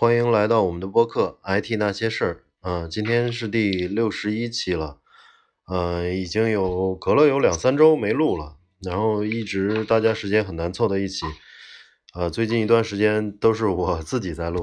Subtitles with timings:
[0.00, 2.34] 欢迎来到我们的播客《IT 那些事儿》。
[2.62, 4.98] 嗯，今天是第六十一期了，
[5.68, 11.26] 嗯，已经有隔了有两三周没录了，然后一直大家时间很难凑到一起。
[12.14, 14.60] 呃，最近一段时间都是我自己在录，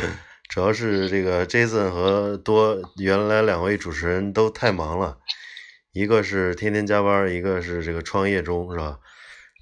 [0.48, 5.18] 主要是这个 Jason 和多原来两位主持人都太忙了，
[5.92, 9.00] 一个是天天加班，一个是这个创业中，是吧？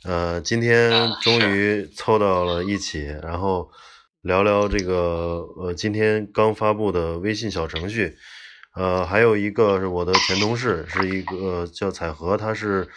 [0.04, 3.68] 呃，今天终于凑到了一起，然后
[4.26, 8.16] 聊聊这个呃今天刚发布的微信小程序，
[8.74, 12.88] 呃，还有一个是我的前同事，是一个叫彩荷，他是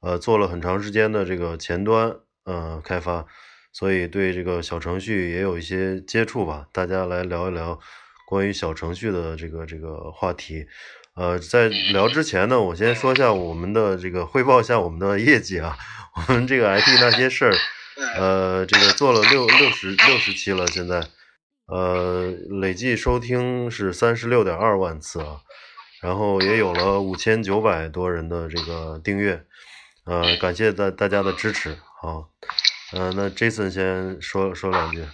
[0.00, 3.26] 呃做了很长时间的这个前端呃开发，
[3.70, 6.66] 所以对这个小程序也有一些接触吧。
[6.72, 7.78] 大家来聊一聊
[8.26, 10.66] 关于小程序的这个这个话题。
[11.14, 15.76] 呃，在聊之前呢，我先说一下我们的这个汇报一下我们的业绩啊。
[16.26, 17.54] 我们这个 IT 那些事儿，
[18.16, 21.06] 呃，这个做了六六十六十期了，现在，
[21.66, 25.40] 呃，累计收听是三十六点二万次啊，
[26.00, 29.44] 然后也有了五千九百多人的这个订阅，
[30.04, 31.70] 呃，感谢大大家的支持
[32.02, 32.24] 啊，
[32.92, 35.06] 嗯，那 Jason 先说说两句。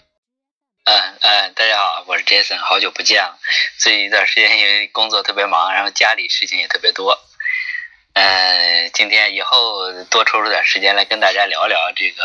[0.84, 3.36] 嗯嗯，大家好，我是 Jason，好久不见了，
[3.80, 7.18] 最近一段时间因为工作特别忙，然后家里事情也特别多。
[8.18, 12.24] 嗯，今天以后多抽出点时间来跟大家聊聊这个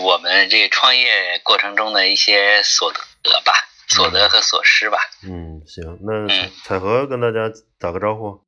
[0.00, 3.52] 我们这个创业过程中的一些所得吧，
[3.86, 4.98] 所得和所失吧。
[5.22, 6.26] 嗯，行，那
[6.64, 8.44] 彩和跟大家打个招呼。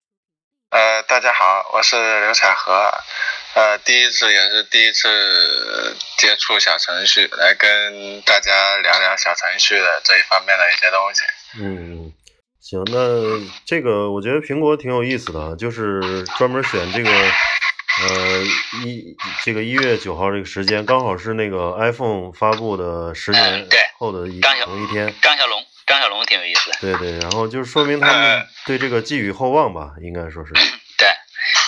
[0.71, 2.93] 呃，大家好，我是刘彩和，
[3.55, 11.23] 呃，第一次也是第一次接触小程序，来跟大家聊聊小程序的这一方面的一些东西。
[11.61, 12.13] 嗯。
[12.65, 12.97] 行，那
[13.67, 18.43] 这个我觉得苹果挺有意思的，就是专门选这个，呃
[18.83, 19.15] 一
[19.45, 25.15] 这个一月九号这个时间，刚好是那个 iPhone 发布的十年后的一同一天。
[25.21, 26.79] 张小龙，张小龙挺有意思的。
[26.81, 30.55] 对对，然后就是说明他们对这个寄予厚望吧，应该说是。
[30.97, 31.07] 对，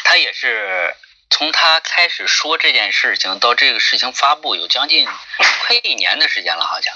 [0.05, 0.95] 他也是
[1.29, 6.95] 从他开始说这件事情到这个事情发布，有将近快一年的时间了，好像。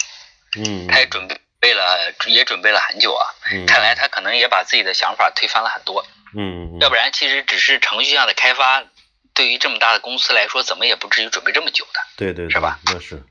[0.56, 0.86] 嗯。
[0.88, 1.38] 他也准备。
[1.60, 3.28] 备了也准备了很久啊，
[3.66, 6.04] 看来他可能也把自己的想法推翻了很多。
[6.34, 8.82] 嗯，要不然其实只是程序上的开发，
[9.34, 12.00] 对于这么大的公司来说，怎么也不至于准备这么久的。
[12.16, 12.78] 对对，是吧？
[12.86, 13.22] 那是。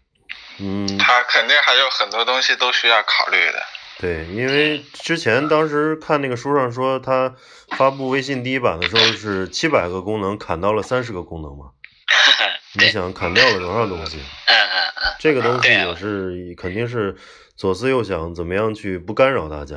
[0.59, 0.97] 嗯。
[0.97, 3.63] 他肯定还有很多东西都需要考虑的。
[3.99, 7.35] 对，因为之前当时看那个书上说，他
[7.77, 11.71] 发布微信第一版的时候是七百个功能，砍到了三十个功能嘛。
[12.79, 14.17] 你想砍掉了多少东西？
[14.47, 15.15] 嗯嗯嗯。
[15.19, 17.15] 这个东西也是肯定是。
[17.59, 19.75] 左思右想，怎么样去不干扰大家？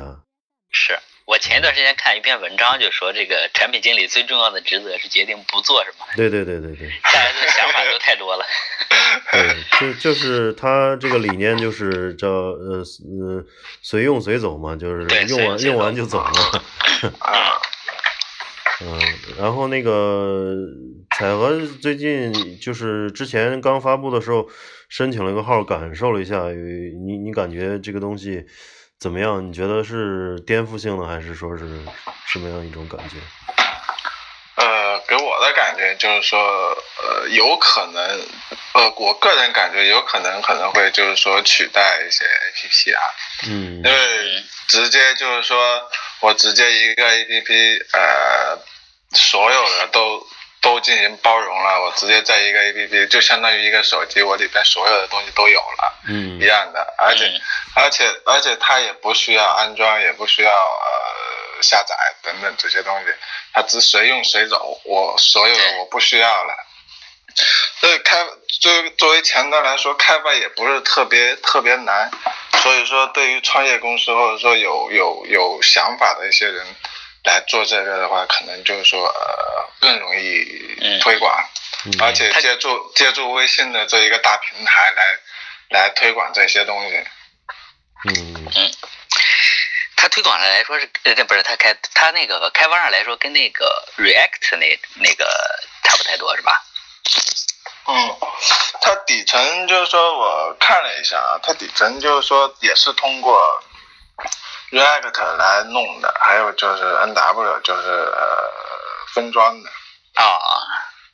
[0.71, 6.05] 是我前一段时间看一篇文章，就说这个产品经理最重要的职责是决定不做什么。
[6.15, 6.89] 对对对对对。
[7.03, 8.45] 大家的想法都太多了。
[9.33, 13.43] 对，就就是他这个理念就是叫呃呃
[13.81, 16.63] 随用随走嘛，就是用完用完就走了。
[17.19, 17.59] 啊。
[18.81, 18.99] 嗯，
[19.37, 20.55] 然后那个
[21.17, 24.49] 彩禾最近就是之前刚发布的时候。
[24.89, 28.45] 申请了一个号，感受了一下，你你感觉这个东西
[28.99, 29.43] 怎么样？
[29.43, 31.65] 你觉得是颠覆性的，还是说是
[32.27, 33.15] 什么样一种感觉？
[34.55, 36.37] 呃，给我的感觉就是说，
[37.01, 38.03] 呃，有可能，
[38.73, 43.01] 呃，我个人感觉有可能可能会就是说取代一些 APP 啊，
[43.47, 45.57] 嗯，因为直接就是说
[46.21, 48.59] 我直接一个 APP，呃，
[49.13, 50.23] 所有的都。
[50.63, 57.29] 都进行包容了，我直接在一个 A P P 就相当于一个手机，我里边所有的东西都有了，嗯，一样的，而且
[57.75, 63.13] 而且而且它也不需要安装，也不需要呃下载等等这些东西，
[63.51, 66.55] 它只随用随走，我所有的我不需要了。
[67.81, 68.23] 所以开
[68.61, 72.09] 作作为前端来说，开发也不是特别特别难，
[72.61, 76.65] 所以说对于创业公司或者说有有有想法的一些人。
[77.23, 81.33] 来做这个的话，可能就是说呃更容易推广，
[82.01, 85.17] 而且借助借助微信的这一个大平台来
[85.69, 86.95] 来推广这些东西。
[88.05, 88.71] 嗯嗯，
[89.95, 95.25] 他推广上来说是呃不是他开他那个开发上来说跟那个 React 那那个
[95.83, 96.61] 差不太多是吧？
[97.85, 98.17] 嗯，
[98.81, 103.39] 它底层就是说我看了一下啊，它底层就是说也是通过。
[104.73, 108.51] React 来弄的，还有就是 NW，就是呃
[109.13, 109.69] 分装的
[110.15, 110.39] 啊。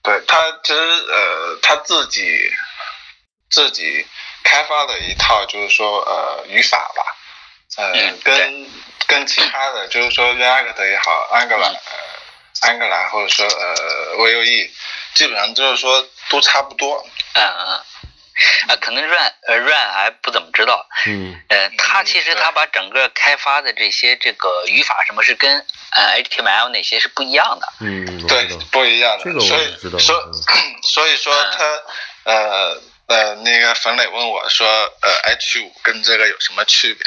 [0.02, 2.50] 对他其实呃他自己
[3.50, 4.08] 自己
[4.46, 7.04] 开发的一套，就是说呃语法吧，
[7.78, 8.70] 嗯，跟
[9.08, 14.70] 跟其他的就是说 React 也好，Angular 呃 Angular 或者说呃 Vue，
[15.16, 17.06] 基本上就是说都差不多。
[17.34, 17.82] 嗯嗯。
[18.68, 20.88] 啊，可能 Run 呃 Run 还不怎么知道。
[21.08, 21.40] 嗯。
[21.50, 25.66] 呃，他其实他把整个开发的这些这个语法什么是跟
[25.96, 27.68] 呃 HTML 那些是不一样的。
[27.82, 29.24] 嗯，对，不一样的。
[29.24, 30.32] 这个所以说，
[30.84, 31.64] 所以说他
[32.32, 32.82] 呃。
[33.10, 34.68] 呃，那个冯磊问我说，
[35.02, 37.04] 呃，H 五跟这个有什么区别？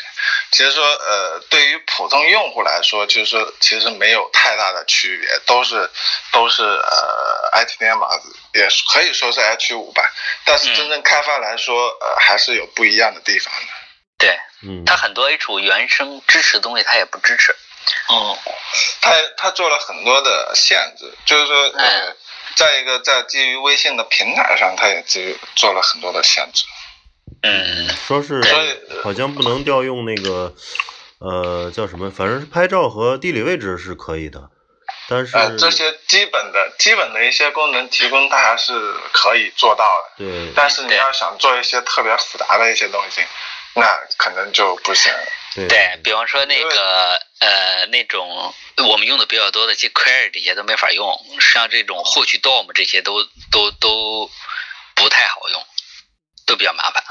[0.51, 5.89] 其实说，呃，对于普通用户来说，就是说，其实没有太大的区别，都是
[6.33, 8.21] 都是呃，HTML
[8.55, 10.03] 也可以说是 H 五吧。
[10.45, 13.69] 但是真正开发来说，呃，还是有不一样的地方的。
[14.19, 17.55] 对，嗯，它很多 H 五原生支持的东西，它也不支持。
[18.09, 18.37] 嗯，
[19.01, 22.17] 它它做了很多的限制，就是说，呃。
[22.57, 26.65] 再一个，在基于微信的平台上，它也基于做了很多的限制。
[27.43, 28.41] 嗯，说是
[29.03, 30.55] 好像不能调用那个，
[31.19, 32.11] 呃，叫什么？
[32.11, 34.51] 反正是拍照和地理位置是可以的，
[35.09, 38.73] 但是这些基本的基本的一些功能提供，它还是
[39.13, 40.25] 可以做到的。
[40.25, 40.53] 对。
[40.55, 43.23] 但是你要想做一些特别复杂的一些东西，
[43.75, 43.87] 那
[44.19, 45.13] 可能就不行。
[45.55, 48.55] 对比方说那个呃那种
[48.89, 54.31] 我们用的比较多的 jQuery 这些都没法用，像这种获取 DOM 这些都都都
[54.95, 55.67] 不太好用，
[56.47, 57.05] 都比较麻烦，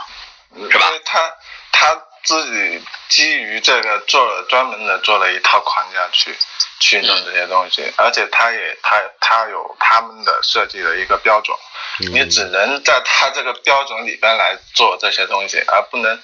[0.71, 0.91] 是吧？
[1.05, 1.35] 他
[1.71, 6.35] 他自己基于这个做了专门的做了一套框架去
[6.79, 11.55] 去弄这些东西，而且他也他他有他们的设计的一个标准，
[12.11, 16.19] 你只能在他这个标准里边来做这些东西，而不能。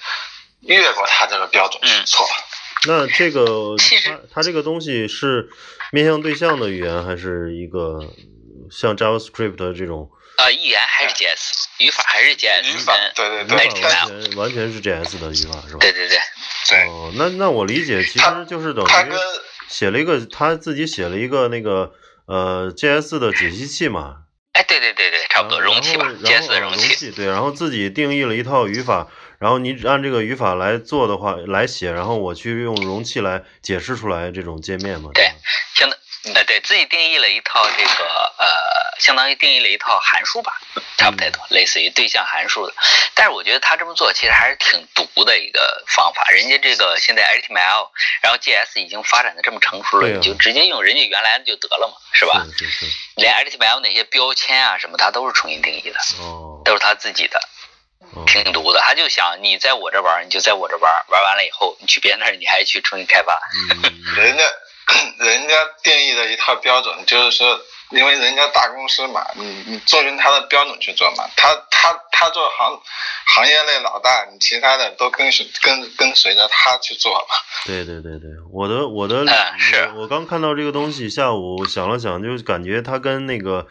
[0.62, 2.26] 越过他这个标准是错。
[2.88, 3.76] 那这个
[4.06, 5.50] 它它这个东西是
[5.92, 8.00] 面向对象的语言，还是一个
[8.72, 10.10] 像 JavaScript 这种？
[10.38, 12.72] 呃，语言还是 JS，语法还是 JS。
[12.72, 15.80] 语法对对对，完全完全是 JS 的语法是吧？
[15.82, 16.18] 对对对。
[16.70, 16.88] 对。
[16.88, 18.90] 哦，那那我理解其实就是等于
[19.68, 21.92] 写了一个他自己写了一个那个
[22.28, 24.18] 呃 JS 的解析器嘛。
[24.54, 27.10] 哎，对对对对，差不多容器吧，JS 的容器。
[27.12, 29.08] 对，然后自己定义了一套语法。
[29.40, 35.12] 然后你按这个语法来做的话，来写，然后我去用容器来解释出来这种界面嘛？
[35.14, 35.32] 对，
[35.76, 35.98] 相当
[36.34, 40.60] 呃，对自己定义了一套这个呃，相当于定义了一套函数吧，
[40.98, 42.74] 差不太多，类似于对象函数的。
[43.14, 46.26] 但是我觉得他这么做其实还是挺毒的一个方法。
[46.30, 47.90] 人家这个现在 HTML，
[48.22, 52.44] 然后 JS 已经发展的这么成熟了，你就直接用人家原来的就得了嘛，是吧？
[52.58, 52.98] 是是是。
[53.16, 57.40] 连 HTML 那些标签啊什么，它都是重新定义的，哦，都是他自己的。
[58.26, 63.40] 挺毒的，他就想你在我这玩，你就在我这玩，玩完了以后你去别人那儿，你还去重新开发。
[64.16, 64.44] 人家
[65.20, 67.60] 人家定义的一套标准，就是说，
[67.92, 71.26] 因为人家大公司嘛，你你遵循他的标准去做嘛。
[71.36, 72.82] 他他他做行
[73.36, 77.36] 行业内老大，你其他的都跟随跟跟随着他去做嘛。
[77.68, 79.26] 对对对对，我的我的，
[79.98, 83.68] 我刚看到这个东西，下午想了想，就感觉他跟那个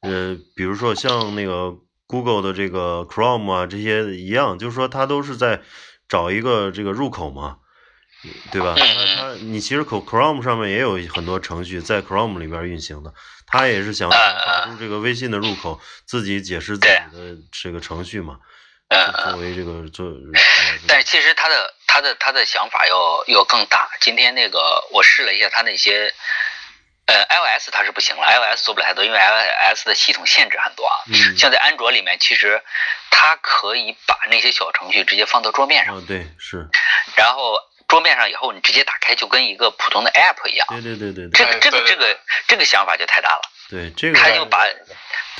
[0.00, 1.74] 呃，比如说像那个。
[2.06, 5.62] Google 的这个 Chrome 啊，这些一样，就是说它都是在
[6.08, 7.56] 找一个这个入口嘛，
[8.52, 8.74] 对吧？
[8.76, 13.12] 它它你其实 Chrome 上面也有很多程序在 Chrome 里边运行的，
[13.46, 14.16] 它也是想保
[14.66, 18.38] 住这个微信的入口，自己解释自己的这个程序嘛，
[19.24, 20.12] 作为这个做。
[20.86, 23.88] 但是其实他的他的他的想法要要更大。
[24.00, 26.12] 今天那个我试了一下他那些。
[27.06, 31.04] 呃，iOS 它是不行了，iOS 做不了太多，因为 iOS 的系统限制很多啊。
[31.06, 31.36] 嗯。
[31.36, 32.62] 像在安卓里面，其实
[33.10, 35.96] 它可以把那些小程序直接放到桌面上。
[35.96, 36.66] 哦，对，是。
[37.16, 37.58] 然后
[37.88, 40.66] 桌面上以后，你直接打开就跟一个普通的 App 一样。
[40.70, 41.30] 对对对对。
[41.30, 42.18] 这个这个这个
[42.48, 43.42] 这个想法就太大了。
[43.68, 44.18] 对，这个。
[44.18, 44.64] 他就把，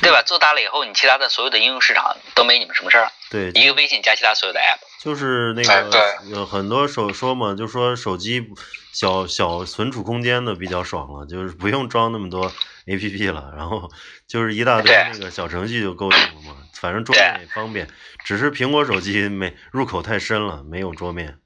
[0.01, 0.21] 对吧？
[0.21, 3.11] 做大了以后，你其他的所有的应用市场都没你们什么事儿。
[3.31, 3.49] 对。
[3.51, 4.77] 一个微信加其他所有的 App。
[5.05, 5.89] 就是那个
[6.25, 8.51] 有很多手说嘛，就说手机。
[8.95, 12.49] 小小存储空间的比较爽了，就是不用装那么多
[12.87, 13.91] A P P 了，然后
[14.25, 16.55] 就是一大堆那个小程序就够用了嘛。
[16.79, 17.89] 反正桌面也方便，
[18.23, 21.39] 只是苹果手机没入口太深了，没有桌面。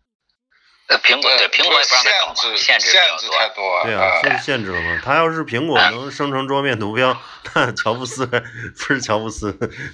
[0.89, 3.83] 呃，苹果对苹果也不让它搞嘛，限制太多。
[3.83, 5.01] 对啊，就是限制了嘛。
[5.03, 7.19] 它要是苹果能生成桌面图标，
[7.55, 8.27] 那乔布斯
[8.77, 9.51] 不是乔布斯，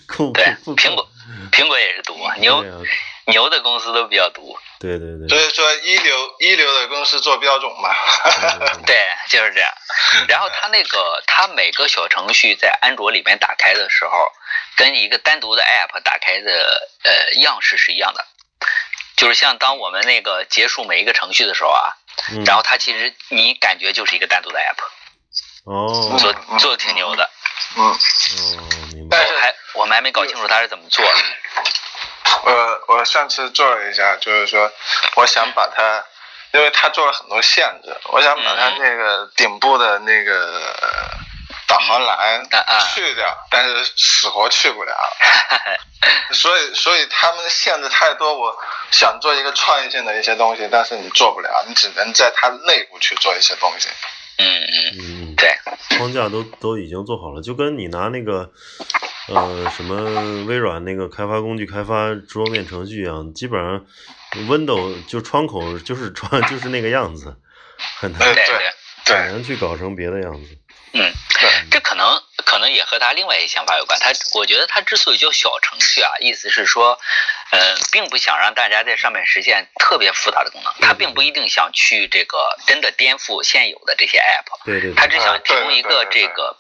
[0.08, 0.44] 酷对
[0.76, 1.08] 苹果
[1.54, 2.62] 苹果也是毒牛
[3.26, 4.58] 牛的公司都比较毒。
[4.80, 7.90] 对对对，所以说一流一流的公司做标准嘛，
[8.86, 9.74] 对，就是这样。
[10.28, 14.32] 然后它那个，它每个小程序在安卓里面打开的时候，
[14.76, 18.26] 跟一个单独的 App 打开的呃样式是一样的，
[19.16, 21.96] 就是像当我们那个结束每一个程序的时候啊，
[22.46, 27.30] 然后它其实你感觉就是一个单独的 App，哦，做做的挺牛的，
[27.78, 27.98] 嗯，哦，
[28.94, 29.18] 明白。
[29.18, 31.12] 但是还我们还没搞清楚它是怎么做的。
[32.46, 34.72] 我我上次做了一下，就是说，
[35.16, 36.04] 我想把它，
[36.54, 40.62] 因为它做了很多限制，我想把它那个顶部的那个
[41.68, 42.44] 导航栏
[42.94, 44.94] 去掉，但是死活去不了。
[46.34, 48.38] 所以，所以他们限制太多。
[48.38, 48.56] 我
[48.92, 53.90] 想做一个创意性的一些东西，但是你做不了，你只能在它内部去做一些东西。
[54.38, 55.58] 嗯嗯嗯，对，
[55.98, 58.52] 框架都都已经做好了，就跟你拿那个
[59.28, 63.86] 呃什么微软那个开发工具开发桌面程序一样，基本上
[64.48, 67.36] Windows 就窗口就是 窗就是那个样子，
[68.00, 68.36] 很难对
[69.06, 70.58] 对很难去搞成别的样子。
[70.98, 71.12] 嗯，
[71.70, 74.00] 这可能可能也和他另外一个想法有关。
[74.00, 76.98] 他我觉得他之所以叫小程序啊，意思是说，
[77.52, 80.74] 呃，并不想让大家在上面实现特别复杂的功能。
[80.80, 84.66] 他并不一定想去这个真的颠覆现有的这些 app。
[84.66, 84.94] 对对。
[84.94, 86.56] 他只想提供一个这个，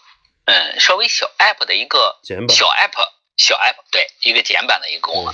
[0.45, 2.93] 嗯，稍微小 app 的一个小 app
[3.37, 5.33] 小 app，对，一个简版的一个功能，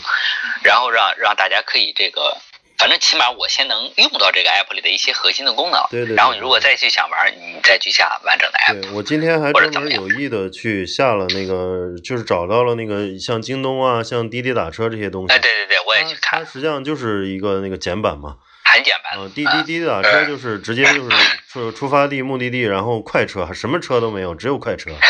[0.64, 2.38] 然后让让大家可以这个。
[2.78, 6.16] 反正起码我先能用到这个 app 里的一些核心的功能，对对。
[6.16, 8.82] 然后你如果再去想玩，你再去下完整的 app。
[8.82, 15.32] 对我今天还专门有意的去下了那个，就是找到了那个像京东啊、像滴滴打车这些东西。
[15.32, 16.40] 哎，对对对，我也去看。
[16.40, 19.14] 它实际上就是一个那个简版嘛，很简版。
[19.20, 21.10] 嗯，滴滴滴滴打车就是直接就是
[21.52, 24.92] 出出发地目的地，然后快车，什么车都没有，只有快车。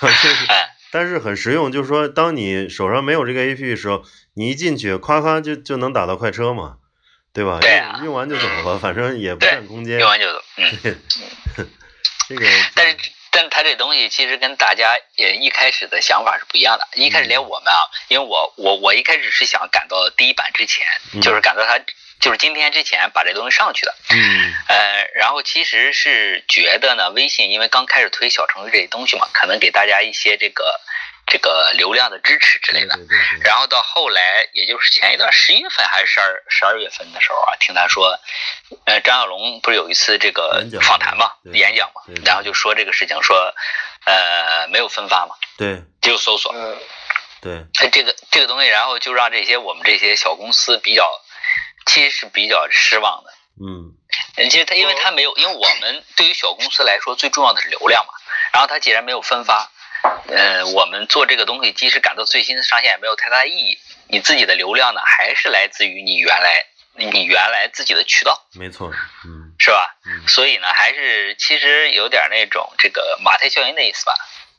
[0.92, 4.04] 但是很实用，就是说，当你手上没有这个 APP 的时候。
[4.38, 6.76] 你一进去，夸夸就就能打到快车嘛，
[7.32, 7.58] 对吧？
[7.58, 9.98] 对啊，用完就走了，反正也不占空间。
[9.98, 11.00] 用完就走，嗯。
[12.28, 12.98] 这个，但是，
[13.30, 16.86] 但是他这东西其实跟大家也一开始的想法是不一样的。
[17.00, 20.86] 一开始连我们啊，因为我我我一开始是想赶到第一版之前，
[21.22, 21.80] 就是赶到它
[22.20, 23.94] 就是今天之前把这东西上去的。
[24.10, 24.52] 嗯。
[24.68, 30.80] 呃，然后其实是觉得呢，微信因为刚开始推小程序这些东西嘛，可能给大家一些这个。
[31.28, 32.96] 这个流量的支持之类的，
[33.42, 38.16] 然后到后来，也就是前一段十一月份还是十二十二月份的时候啊，听他说，
[38.84, 43.52] 呃，张小龙不是有一次这个访谈嘛，演讲嘛，然后就说这个事情，说，
[44.04, 46.54] 呃，没有分发嘛，对，只有搜索，
[47.42, 51.10] 对，这个这个东西，然后就让这些我们这些小公司比较，
[51.86, 53.32] 其实是比较失望的，
[53.64, 53.94] 嗯，
[54.50, 58.12] 其实他因为他没有，因为我们对于小公司来说最重要的是流量嘛，
[58.52, 59.70] 然后他既然没有分发。
[60.28, 63.78] 嗯，我们做这个东西，即使赶到最新的上线，也没有太大意义。
[64.08, 66.64] 你自己的流量呢，还是来自于你原来
[66.94, 68.46] 你原来自己的渠道。
[68.52, 68.92] 没错，
[69.24, 69.96] 嗯，是吧？
[70.04, 74.14] 嗯，所以呢，还是其实有点那种这个马太效应的意思吧。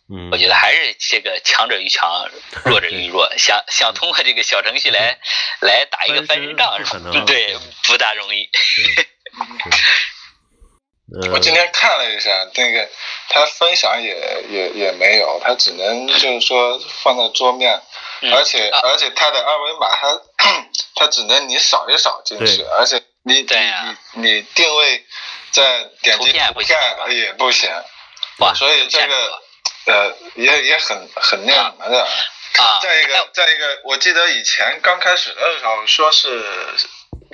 [0.09, 2.29] 嗯，我觉得还是这个强者愈强，
[2.63, 3.29] 弱者愈弱。
[3.37, 5.17] 想想通过这个小程序来
[5.61, 7.25] 来打一个翻身仗， 是吧？
[7.25, 8.49] 对，不大容易。
[11.31, 12.89] 我今天看了一下，那个
[13.29, 17.81] 他分享也也也没有，他只能就是说放在桌面，
[18.33, 20.21] 而且而且他的二维码，他
[20.95, 25.05] 他只能你扫一扫进去，而且你你你你定位
[25.51, 26.61] 在点击图片也不
[27.51, 27.69] 行，
[28.55, 29.41] 所以这个
[29.87, 32.07] 呃也也很很那什么的。
[32.59, 36.43] 啊再一个再一个，我记得以前刚开始的时候说是。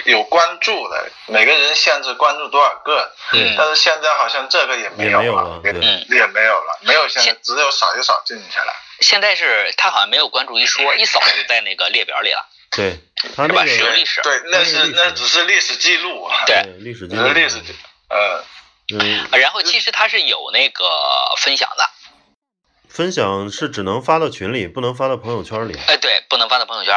[0.05, 8.73] 有关注的，每个人限制关注多少个，嗯但是现在好像这个也没有了，也也没有了，没有现在只有扫一扫进去了。
[9.01, 12.43] 现在是他好像没有关注一说，一扫就在那个列表里了。
[12.71, 12.99] 对，
[13.35, 17.75] 他那个使用历史，对，那是那只是历史记录，对，历史记录，历史记，
[18.09, 18.43] 呃，
[18.95, 20.85] 嗯，然后其实他是有那个
[21.37, 21.89] 分享的，
[22.93, 25.75] 分享是只能发到群里，不能发到朋友圈里。
[25.87, 26.93] 哎，对，不能发到朋友圈，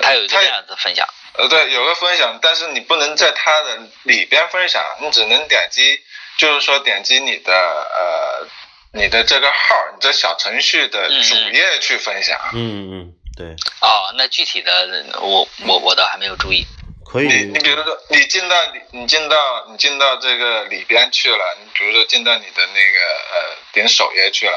[0.00, 1.04] 他有一个这样子分享。
[1.34, 5.98] 呃，对，有个分享，但是你不能在它的里边分享，你只能点击，
[6.38, 8.46] 就是说点击你的呃，
[8.92, 12.38] 你的这个号，你这小程序的主页去分享。
[12.52, 13.48] 嗯嗯，对。
[13.80, 16.64] 哦，那具体的我我我倒还没有注意。
[17.04, 17.26] 可以。
[17.26, 18.56] 你你比如说，你进到
[18.92, 23.00] 你进到你进到这个里边去了，你比如说进到你的那个
[23.34, 24.52] 呃点首页去了，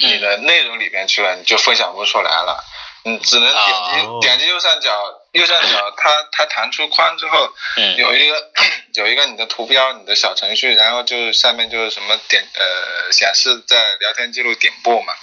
[0.00, 2.64] 你的内容里边去了，你就分享不出来了。
[3.04, 4.90] 你，只能点击点击右上角，
[5.32, 7.48] 右上角它它弹出框之后，
[7.96, 8.50] 有一个
[8.94, 15.14] 有一个你的图标，你的小程序，然后就下面就是什么点呃显示在聊天记录顶部嘛，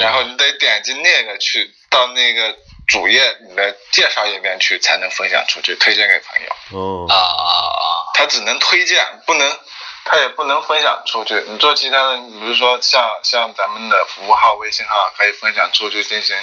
[0.00, 2.56] 然后你得点击那个去到那个
[2.88, 6.78] 主页你的介绍页面去才能分享出去，推荐给朋友。
[6.78, 7.86] 哦啊啊啊！
[8.14, 9.58] 它只能推荐，不能，
[10.08, 11.44] 它也不能分享出去。
[11.46, 16.36] 你做其他的，你比如说像像咱们的服务号、微信号可以分享出去进行。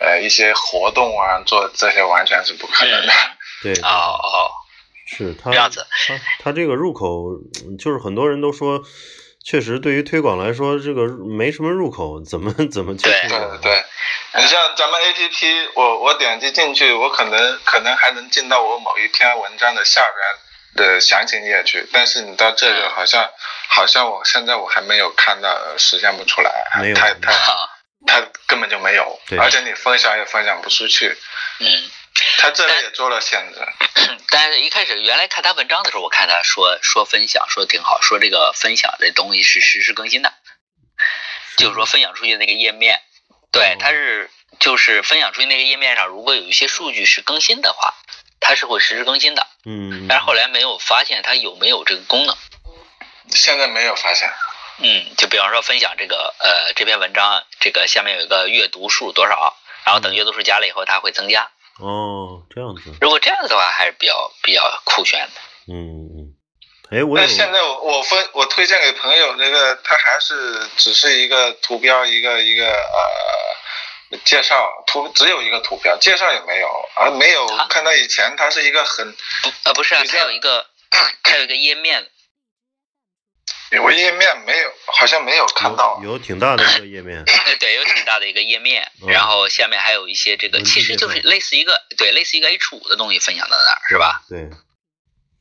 [0.00, 3.12] 呃，一些活动啊，做这些完全是不可能的。
[3.62, 4.50] 对，哦哦，
[5.06, 5.86] 是它这样子。
[6.08, 7.38] 他他这个入口，
[7.78, 8.82] 就是很多人都说，
[9.44, 13.04] 确实对于推广来说，这个没什么入口，怎么怎么去？
[13.04, 13.84] 对对对，
[14.34, 20.12] 你像咱们 APP，我我点击进去，我可能可能还能进到我某一篇文章的下边
[20.74, 21.88] 的详情页去。
[21.92, 23.30] 但是你到这个好像
[23.68, 26.50] 好像我现在我还没有看到，实现不出来，
[26.80, 27.68] 没有他他啊，
[28.06, 31.16] 他根本就没有，而且你分享也分享不出去。
[31.60, 31.90] 嗯。
[32.38, 33.58] 他这里也做了限制，
[34.30, 40.32] 但是一开始原来看他文章的时候，我看他说说分享说挺好，说这个分享这东西是实时更新的，
[41.56, 43.00] 就是说分享出去那个页面，
[43.50, 47.92] 对哦，它是就是分享出去那个页面上，如果有一些数据是更新的话，
[48.44, 49.46] 它是会实时更新的。
[49.64, 52.36] 嗯，但是后来没有发现它有没有这个功能。
[53.30, 54.30] 现在没有发现。
[54.78, 61.48] 嗯，就比方说分享这个呃这篇文章，这个下面有一个阅读数多少，然后等阅读数加了以后，它会增加。
[61.78, 65.40] 哦，这样子，如果这样子的话，还是比较比较酷炫的。
[65.72, 66.34] 嗯嗯，
[66.90, 73.53] 哎，我有但现在我我分我推荐给朋友，这个它还是只是一个图标，一个一个呃
[74.24, 77.66] 介绍图，只有一个图标，介绍也没有，而没有啊？
[77.68, 80.66] 看到以前它是一个很不呃不是啊，它有一个
[81.22, 82.08] 它有一个页面，
[83.70, 86.00] 有个页面没有，好像没有看到。
[86.02, 89.08] 有有挺大的一个页面，呃对，有挺大的一个页面，嗯。
[89.10, 94.22] 然后下面还有一些这个其实就是类似一个对类似一个 H 五的东西分享到那儿是吧？
[94.28, 94.40] 对，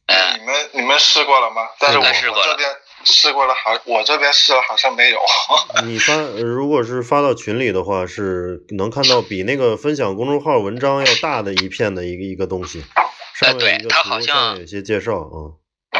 [0.08, 1.70] 嗯你们你们试过了吗？
[1.80, 2.52] 但是我试过了。
[2.52, 5.20] 我这边试过了，好，我这边试了好像没有。
[5.86, 12.84] 你发呃如果是发到群里的话，是能看到比那个分享公众号文章要大的一片的一个一个东西，
[13.36, 15.54] 上面对有一个图它好像上面有些介绍啊，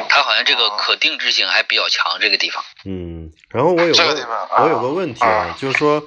[0.10, 2.64] 它好像这个哦可定制性还比较强，这个地方。
[2.86, 4.28] 嗯，然后我有个
[4.60, 6.04] 我有个问题啊啊，就是说。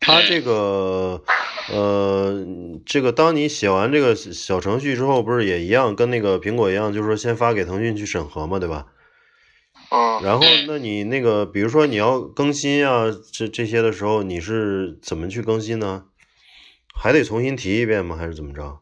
[0.00, 1.24] 它这个，
[1.72, 2.32] 呃，
[2.86, 8.86] 这个当你写完这个小程序之后，不是也一样，跟那个苹果一样，就是说先发给腾讯去审核嘛，对吧？
[9.90, 16.04] 嗯，然后嗯，那你那个，比如说你要更新啊，这这些的时候，你是怎么去更新呢？
[16.94, 18.16] 还得重新提一遍吗？
[18.16, 18.80] 还是怎么着？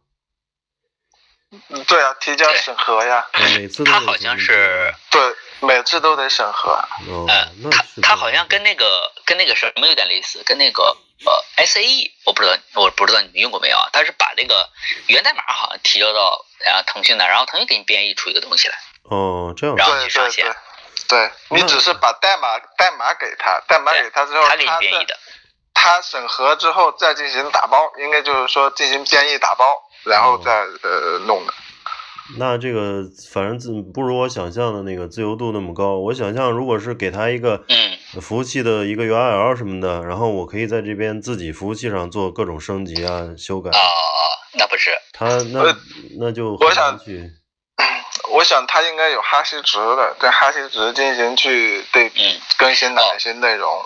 [1.86, 5.20] 对啊，提交审核呀，啊每次都得它好像是对，
[5.60, 6.70] 每次都得审核。
[7.08, 10.82] 哦，呃那它是这样它好像跟那个跟那个什么有点类似，跟那个
[11.24, 13.88] 呃 SAE，我不知道我不知道你们用过没有啊？
[13.92, 14.68] 他是把那个
[15.06, 18.74] 源代码好像提交到然后腾讯那，然后腾讯给你编译出一个东西来。
[19.04, 20.56] 哦，这样然后去上线对，对
[21.50, 25.16] 你只是把代码代码给他，代码给他之后，他给你他在编译的。
[25.78, 29.64] 他审核之后再进行打包，应该就是说进行编译打包，
[30.04, 31.52] 然后哦再呃弄的。
[32.38, 35.98] 那这个反正自不如我想象的那个自由度那么高。
[35.98, 43.78] 我想象如果是给他一个嗯服务器的一个 URL 什么的，然后我可以在这边自己服务器上做各种升级啊、修改哦。
[43.78, 43.78] 哦，
[44.58, 44.90] 那不是。
[45.12, 45.76] 他那我
[46.18, 47.30] 那就我想去。
[48.30, 53.84] 我想它应该有哈希值的，对哈希值进行去对比更新哪一些内容。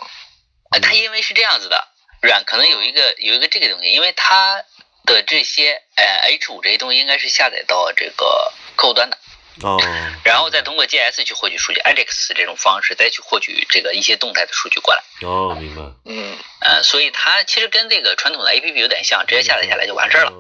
[0.72, 1.88] 呃，它因为是这样子的，
[2.22, 4.62] 软可能有一个有一个这个东西，因为它
[5.04, 9.18] 的这些呃 H 五这些东西应该是下载到这个客户端的，
[9.62, 9.80] 哦，
[10.24, 15.02] 然后再通过 GS 去获取数据，Ajax 这种方式再去获取这个一些动态的数据过来。
[15.22, 15.82] 哦，明白。
[16.04, 20.32] 嗯，呃，所以它其实跟这个传统的 APP 有点像，直接下载下来就完事儿了。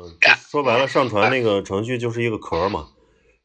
[0.50, 2.88] 说白了，上传那个程序就是一个壳嘛，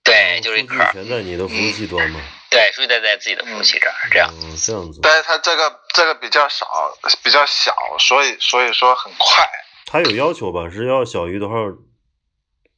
[0.05, 2.21] 对，就是一数据壳儿，全在你的服务器端嘛。
[2.49, 4.29] 对，数据在在自己的服务器这儿这样。
[4.41, 4.99] 嗯，这样子。
[5.01, 9.49] 但是它这个这个比较少，比较小，所以所以说很快。
[9.85, 10.69] 它有要求吧？
[10.71, 11.55] 是要小于多少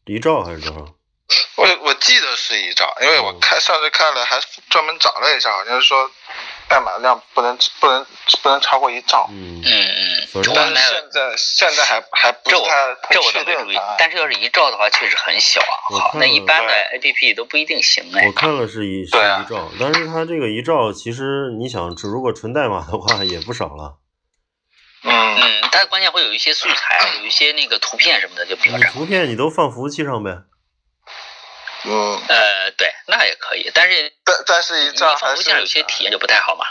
[0.06, 0.94] 一兆还是多少？
[1.58, 6.10] 我我记得是一兆，因为我哦看上次看了，还专门找了一下，好像是说
[6.70, 8.06] 代码量不能不能
[8.42, 9.28] 不能超过一兆。
[9.32, 9.68] 嗯嗯
[10.34, 12.68] 嗯，但是现在现在还还不这我
[13.10, 15.74] 这我确倒没注意但是要是一兆的话，确实很小啊。
[15.90, 18.32] 好，我看了那一般的 APP 都不一定行哎我。
[18.34, 23.98] 看了是一是一兆，但是它这个一兆其实你想，如果纯代码的话也不少了。
[25.04, 28.78] 嗯，嗯，它关键会有一些素材，有一些那个图片什么的就比较少。
[28.78, 30.32] 你图片你都放服务器上呗。
[31.90, 36.66] 嗯，呃，对，那也可以，但是但但是一你兆还是放图片有些体验就不太好嘛。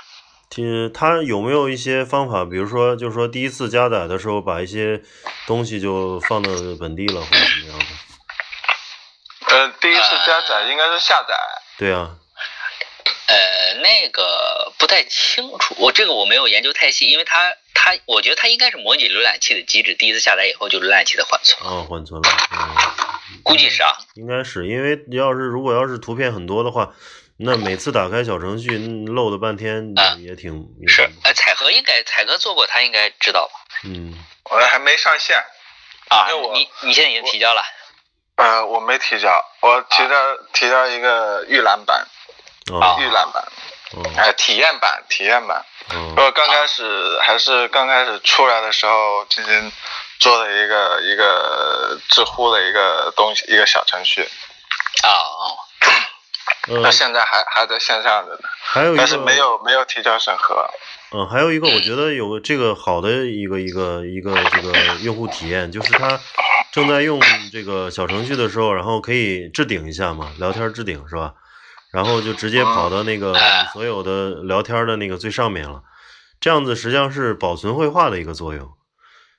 [0.50, 5.02] 其实它有没有一些方法，比如说，就是说第一次加载的时候，把一些
[5.46, 7.86] 东西就放到本地了，或者怎么样的？
[9.48, 11.34] 呃第一次加载应该是下载。
[11.78, 12.16] 对啊，
[13.26, 23.92] 呃，那个不太清楚，我这个我没有研究太细，因为它它，我觉得它应该是模拟浏览器的机制，第一次下载以后就浏览器的缓存，啊，缓存了，嗯，估计是啊。
[24.14, 26.92] 应该是因为要是如果要是图片很多的话，
[27.36, 33.52] 那每次打开小程序嗯漏了半天啊也挺也是哎，呃，彩盒应该彩哥做过，他应该知道吧？
[33.84, 34.14] 嗯
[34.50, 35.36] 我还没上线，
[36.08, 37.62] 啊因为，我你你现在已经提交了，
[38.36, 42.06] 呃，我没提交，我提交、提交一个预览版，
[42.80, 43.44] 啊预览版，
[43.92, 45.64] 哦哎、体验版，体验版。
[45.90, 49.72] 哦我刚开始还是刚开始出来的时候进行
[50.18, 54.22] 做了一个一个知乎的一个东西，一个小程序。
[54.22, 55.56] 啊、哦
[56.68, 60.68] 那现在还还在线上的呢，还有一个，但是没有没有提交审核。
[61.12, 66.18] 嗯，还有一个，我觉得有个这个好的一个一个一个这个用户体验，就是他
[66.72, 67.20] 正在用
[67.52, 71.34] 这个小程序的时候，然后可以置顶一下嘛，聊天置顶是吧？
[71.92, 73.32] 然后就直接跑到那个
[73.72, 75.82] 所有的聊天的那个最上面了，
[76.40, 78.75] 这样子实际上是保存绘画的一个作用。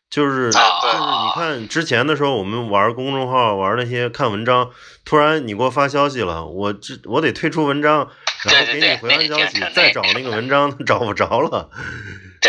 [0.10, 4.72] 就是就是你看之前的时候，我们玩公众号玩那些看文章，
[5.04, 8.10] 突然你给我发消息了，我这我得退出文章，
[8.46, 11.70] 然后给你回完消息，再找那个文章 找不着了。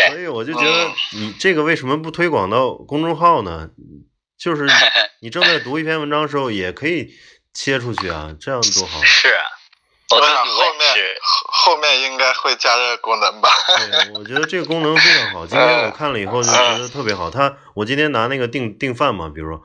[0.09, 3.69] 所以我就觉得你这个为什么不推广到公众号呢？
[4.37, 4.65] 就是
[5.21, 7.09] 你正在读一篇文章的时候，也可以
[7.53, 9.03] 切出去啊，这样多好。
[9.03, 9.27] 是。
[10.11, 10.87] 我想后面
[11.47, 13.49] 后面应该会加这个功能吧？
[13.91, 15.45] 对，我觉得这个功能非常好。
[15.45, 17.29] 今天我看了以后就觉得特别好。
[17.29, 19.61] 他我今天拿那个订订饭嘛，比如说，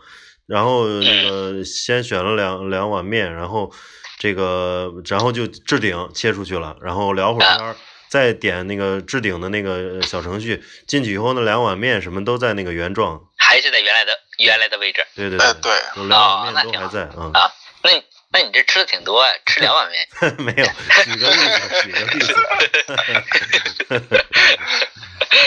[0.47, 3.73] 然后那个先选了两两碗面，然后
[4.19, 7.77] 这个然后就置顶切出去了，然后聊会儿天，
[8.11, 15.07] 再点那个置顶的那个小程序进去以后，那两碗面什么都在那个原状，还是在原来的原来的位置。
[15.17, 15.73] 对对对对，
[16.07, 17.51] 两碗面都还在啊。
[18.35, 18.43] 啊，那。
[18.43, 20.35] 你这吃的挺多啊，吃两碗面？
[20.45, 20.67] 没有，
[21.05, 22.35] 举个例子，举个例子，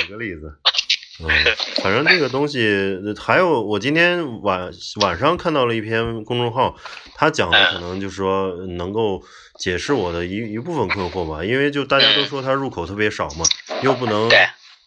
[0.05, 0.57] 举个例子。
[1.19, 1.27] 嗯，
[1.81, 4.71] 反正这个东西还有，我今天晚
[5.01, 6.77] 晚上看到了一篇公众号，
[7.15, 9.21] 他讲的可能就是说能够
[9.57, 13.43] 解释我的一一部分困惑吧，因为就大家都说它入口特别少嘛，
[13.81, 14.29] 又不能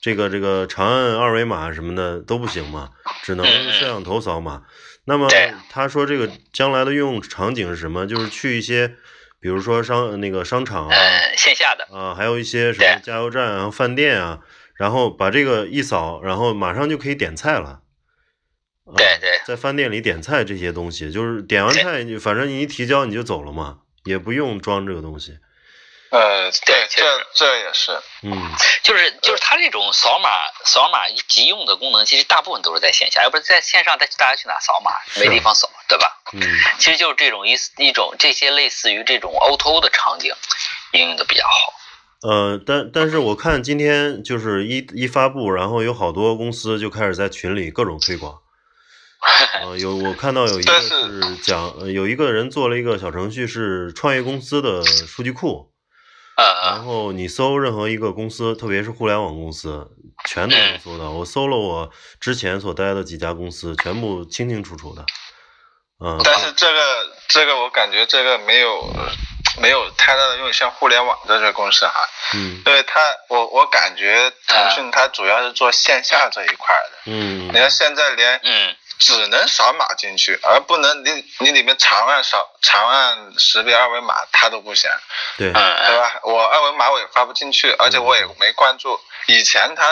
[0.00, 2.90] 这个这个长按二维码什么的都不行嘛，
[3.24, 4.62] 只能摄像头扫码。
[5.04, 5.28] 那么
[5.70, 8.06] 他说这个将来的应用场景是什么？
[8.06, 8.94] 就是去一些，
[9.40, 10.96] 比如说商那个商场啊，
[11.36, 14.40] 线下的啊，还有一些什么加油站啊、饭店啊，
[14.74, 17.80] 然后把这个一扫，然后马上就可以点菜了。
[18.96, 25.38] 对对，在饭店里点菜这些东西，就是点完菜，你反正你一提交你就走了嘛，也不用装这个东西。
[26.10, 27.92] 呃，对，这这也是，
[28.22, 28.50] 嗯，
[28.82, 30.28] 就是就是它这种扫码
[30.64, 34.90] 扫码急用的功能，其实大部分都是在线下，要不是在线上，大大家去哪扫码？
[35.20, 36.20] 没地方扫，对吧？
[36.32, 36.42] 嗯，
[36.78, 40.34] 其实就是这种一一种这些类似于这种 O to O 的场景，
[40.92, 42.28] 应用的比较好。
[42.28, 48.36] 呃，但但是我看今天就是一一发布，然后有好多公司就开始在群里各种推广。
[49.62, 55.69] 呃，有我看到有一个是讲，有一个人做了一个小程序，是创业公司的数据库。
[56.62, 59.90] 然后你搜任何一个公司，特别是互联网公司，
[60.24, 61.10] 全都能搜到。
[61.10, 65.04] 我搜了我之前所待的几家公司，全部清清楚楚的。
[66.00, 66.20] 嗯。
[66.24, 68.92] 但是这个这个我感觉这个没有
[69.60, 72.08] 没有太大的用，像互联网的这个公司哈。
[72.34, 72.62] 嗯。
[72.66, 77.12] 因为它我我感觉腾讯它主要是做线下这一块的。
[77.12, 77.48] 嗯。
[77.48, 78.40] 你看现在连。
[78.42, 78.76] 嗯。
[79.00, 84.88] 只能扫码进去，而不能你你里面长按扫长按识别二维码，它都不行，
[85.36, 86.20] 对，对吧？
[86.22, 89.00] 我二维码我也发不进去，而且我也没关注。
[89.26, 89.84] 以前它。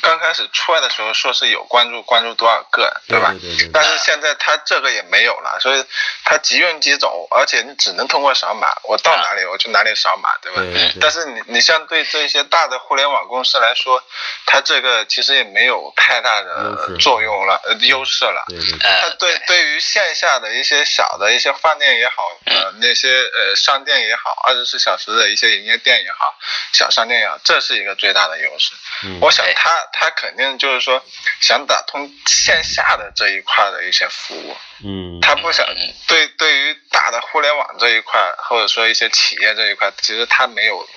[0.00, 3.34] 刚开始出来的时候说是有关注，关注多少个，对吧？
[3.72, 5.84] 但是现在他这个也没有了，所以
[6.24, 10.62] 他即用即走，而且你只能通过扫码，我到哪里我去哪里扫码，对吧？
[11.00, 14.02] 但是你你像对这些大的互联网公司来说，
[14.46, 18.44] 它这个其实也没有太大的作用了，呃，优势了。
[18.80, 26.34] 它对对于线下的一些小的一些饭店也好，呃，那些呃商店也好，二十四小时的一些营业店也好，
[26.72, 28.72] 小商店也好，这是一个最大的优势。
[29.20, 29.73] 我想它。
[29.92, 31.04] 他肯定就是说
[31.40, 35.66] 想打通线下的这一块的一些服务，嗯，他不想
[36.06, 40.88] 对对于大的互联网这一块，或者说一些企业这一块，其实他没有，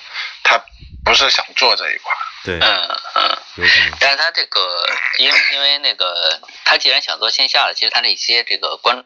[0.42, 0.60] 他
[1.04, 2.12] 不是想做这一块，
[2.44, 3.38] 对，嗯嗯，
[4.00, 4.86] 但是他这个
[5.18, 9.04] 因因为那个他既然想做线下的，其实他那些这个关。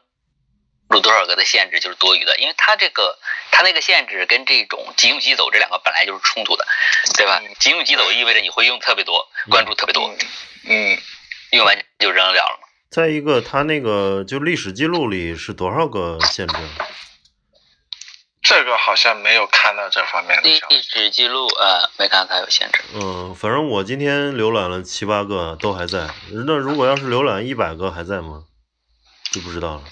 [0.93, 3.19] 录多少个的限制就是多余的，因为它这个
[3.51, 6.67] 它那个限制跟这种急用急走这两个本来就是冲突的，
[7.17, 7.43] 对吧？
[7.59, 10.15] 急用急走意味着你会用特别多，关注特别多，
[10.69, 10.99] 嗯，
[11.51, 12.69] 用完就扔掉了嘛。
[12.91, 16.55] 再一个，它那个就历史记录里是多少个限制？
[18.43, 20.51] 这个好像没有看到这方面的。
[20.69, 22.83] 历史记录呃，没看它有限制。
[22.95, 26.11] 嗯，反正我今天浏览了七八个都还在，
[26.47, 28.45] 那如果要是浏览一百个还在吗？
[29.31, 29.83] 就不知道了。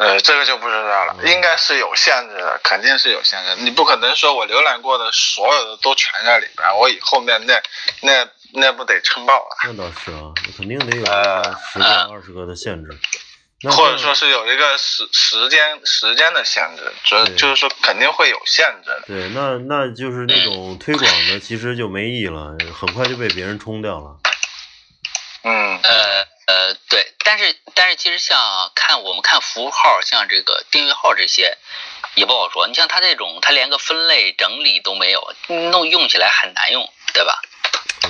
[0.00, 3.54] 呃，这个就不知道了，应该是有限制的，肯定是有限制。
[3.58, 7.60] 你不可能说我浏览过的所有的都全在里边，我以后面那
[8.00, 9.56] 那那不得撑爆了？
[9.62, 12.98] 那倒是啊，肯定得有个十个、二十个的限制，
[13.70, 19.02] 或者说是有一个时时间时间的限制，主就是说肯定会有限制的。
[19.06, 24.16] 对，那那就是那种推广的，其实就没意义了，很快就被别人冲掉了。
[25.44, 25.78] 嗯。
[25.82, 26.26] 呃。
[26.50, 31.56] 呃，对，但是但是其实像看我们看服务号，像这个订阅号这些，
[32.16, 32.66] 也不好说。
[32.66, 37.40] 你像它这种，它连个分类整理都没有，弄用起来很难用，对吧？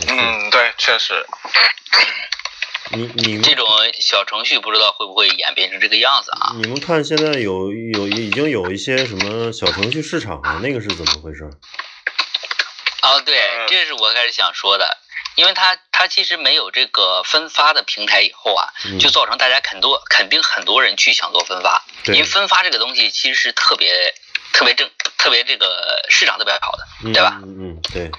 [0.08, 1.26] 嗯，对，确实。
[2.92, 3.68] 你你这种
[4.00, 6.54] 小程序不知道会不会演变成这个样子啊？
[6.56, 11.44] 你们看现在有有已经有一些什么小程序市场了，那个是怎么回事？
[13.02, 13.36] 哦，对，
[13.68, 14.96] 这是我开始想说的。
[15.36, 24.14] 因为它它其实没有这个分发的平台以后啊，就造成大家肯多肯定很多人去想做分发，因为分发这个东西其实是特别
[24.52, 27.40] 特别正特别这个市场特别好的，对吧？
[27.42, 28.10] 嗯嗯对，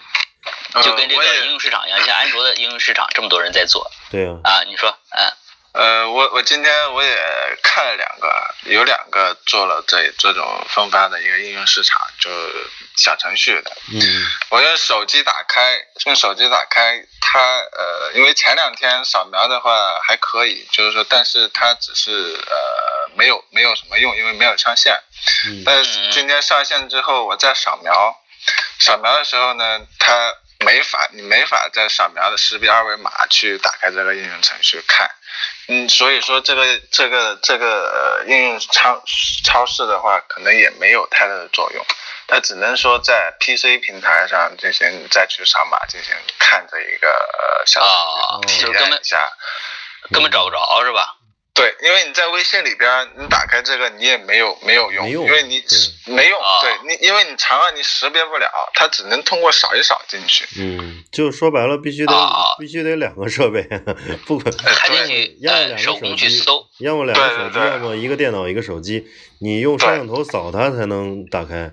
[0.84, 5.32] 就跟这个应用市场一样，像安卓的应用市场这么多人在做，对啊，啊，你说，嗯。
[5.74, 7.16] 呃，我我今天我也
[7.64, 13.72] 看了两个，有两个做了这这种分发的一个应用市场，就是小程序的。
[13.94, 14.02] 嗯。
[14.50, 25.02] 我用手机打开，用手机打开它，呃，因为前两天扫描的话还可以，就是说，但是它只是呃没有没有什么用，因为没有上线。
[25.48, 25.64] 嗯。
[25.66, 28.14] 但是今天上线之后，我再扫描，
[28.82, 35.10] 扫描的时候呢，它没法，你没法在扫描的识别二维码去打开这个应用程序看。
[35.68, 39.02] 嗯，所以说这个这个这个应用超
[39.44, 41.86] 超市的话，可能也没有太大的作用，
[42.28, 47.82] 它只能说在 PC 平台上进行再去扫码进行看这一个小
[48.42, 49.32] 程序体验一下，
[50.12, 51.16] 根本找不着是吧？
[51.62, 55.64] 对，因为你在微信里边，你打开这个你也没有没有用，因为你
[56.08, 60.44] 没用，对你，因为你长按你识别不了，它只能通过扫一扫进去。
[60.58, 62.14] 嗯，就说白了，必须得
[62.58, 63.62] 必须得两个设备，
[64.26, 66.44] 不可 对，要么两个手机，
[66.80, 69.08] 要么两个手机，要么一个电脑一个手机，
[69.40, 71.72] 你用摄像头扫它才能打开。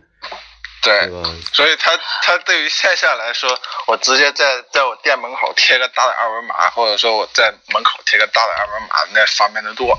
[0.89, 1.11] 对，
[1.53, 9.99] 所以他他对于线下来说，我直接在在我店门口贴个大的二维码，或者说我在门口贴个大的二维码，那方便的多。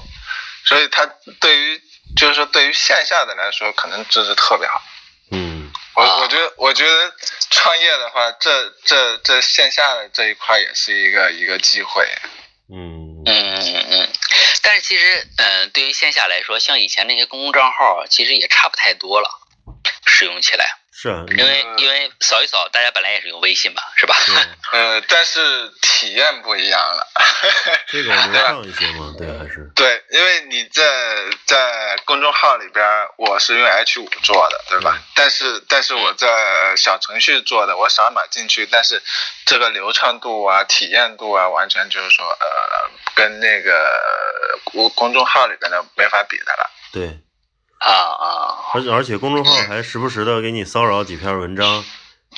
[0.65, 1.05] 所以他
[1.39, 1.79] 对于
[2.17, 4.81] 就是说对于线下的来说，可能这是特别好。
[5.31, 7.13] 嗯，我我觉得我觉得
[7.51, 12.03] 创业的话，这这这线下的这一块也是一个一个机会。
[12.73, 14.09] 嗯嗯嗯嗯，
[14.63, 19.29] 但是其实嗯，对于线下来说，像以前那些公共账号，其实也差不太多了。
[20.05, 20.65] 使用起来
[21.01, 24.13] 是啊，因为因为扫一扫，大家本来也是用微信吧，是吧？
[24.73, 27.07] 嗯，但是体验不一样了。
[27.87, 29.15] 这个流畅一些吗？
[29.17, 30.83] 对，还是对，因为你在
[31.45, 32.85] 在公众号里边，
[33.17, 34.99] 我是用 H 五做的，对吧？
[35.15, 39.01] 但是但是我在小程序做的，我扫码进去，但是
[39.45, 44.01] 这个流畅度啊、体验度啊，完全就是说呃，跟那个
[44.65, 46.69] 公公众号里边的没法比的了。
[46.91, 47.17] 对。
[47.79, 48.55] 啊啊！
[48.73, 51.83] 而且而且公众号还时不时的给你骚扰几篇文章，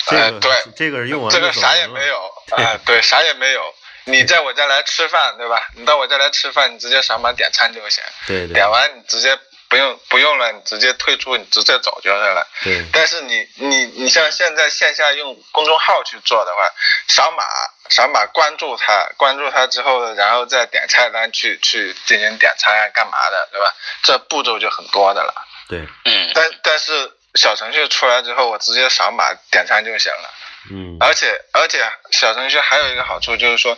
[0.08, 3.62] 这个对，这个是用完这个啥也没有，哎，对，啥也没有。
[4.06, 5.69] 你在我家来吃饭，对吧？
[5.75, 8.04] 你到我家来吃饭，你直接扫码点餐就行。
[8.25, 8.54] 对对。
[8.54, 9.38] 点完你直接。
[9.71, 12.45] 不用不用了，你直接退出，你直接走就是了。
[12.62, 12.86] 对。
[12.91, 16.69] 但是你你你像现在线下用公众号去做的话，
[17.07, 17.45] 扫码
[17.89, 23.73] 扫码关注他，关注他之后，然后再点菜单去去进行点餐啊，干嘛的，对吧？
[24.03, 25.34] 这步骤就很多的了。
[25.69, 25.88] 对。
[26.03, 26.31] 嗯。
[26.36, 30.29] 但但是小程序出来之后，我直接扫码点餐就行了。
[30.69, 30.97] 嗯。
[30.99, 31.81] 而且而且
[32.12, 33.77] 小程序还有一个好处就是说，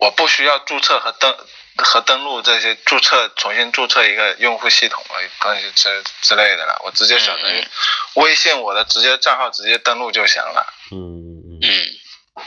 [0.00, 1.36] 我不需要注册和登。
[1.76, 7.48] 和登录这些注册，重新注册一个用户系统了东西之之类的了，我直接选择，
[8.20, 10.66] 微信我的直接账号直接登录就行了。
[10.92, 10.96] 嗯
[11.28, 12.44] 嗯嗯。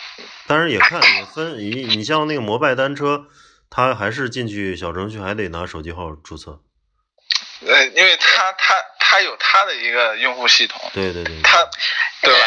[0.47, 3.25] 但是也看也分，你你像那个摩拜单车，
[3.69, 6.61] 它还是进去小程序还得拿手机号注册。
[7.65, 10.79] 呃，因为它它它有它的一个用户系统。
[10.93, 11.41] 对对对。
[11.41, 11.67] 它，
[12.21, 12.39] 对吧？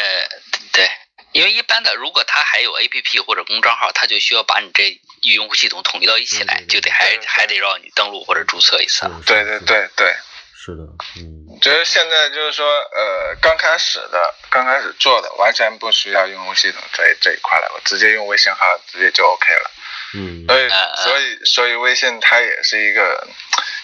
[0.73, 0.89] 对。
[1.33, 9.09] 因为一般的，如果他还有 A P P 或者公众号，他就需要把你这用户系统统一到一起来，就得还还得让你登录或者注册一次。
[9.27, 10.15] 对对对对，
[10.57, 10.83] 是的，
[11.17, 11.59] 嗯。
[11.61, 19.71] 就是现在就是说，呃，刚开始的，刚开始做的，完全不需要用户系统这这一块了，我直接用微信号直接就 OK 了。
[20.15, 20.47] 嗯。
[20.47, 20.69] 所以
[21.05, 23.29] 所以所以微信它也是一个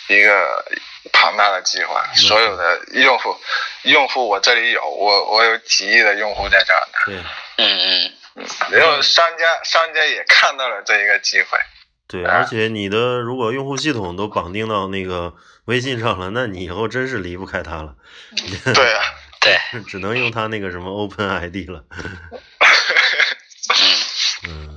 [0.08, 0.64] 一个。
[1.12, 3.40] 庞大的计划，所有的用户，
[3.82, 6.98] 用户我这里有，我我有几亿的用户在这儿呢。
[7.06, 7.14] 对，
[7.64, 8.12] 嗯嗯嗯，
[8.70, 11.58] 然后商家商家也看到了这一个机会。
[12.08, 17.96] 对，而且你的如果用户系统都绑定到那个微信上了，那你以后真是离不开它了。
[18.74, 19.02] 对啊，
[19.40, 21.84] 对，只能用它那个什么 Open ID 了。
[24.48, 24.76] 嗯，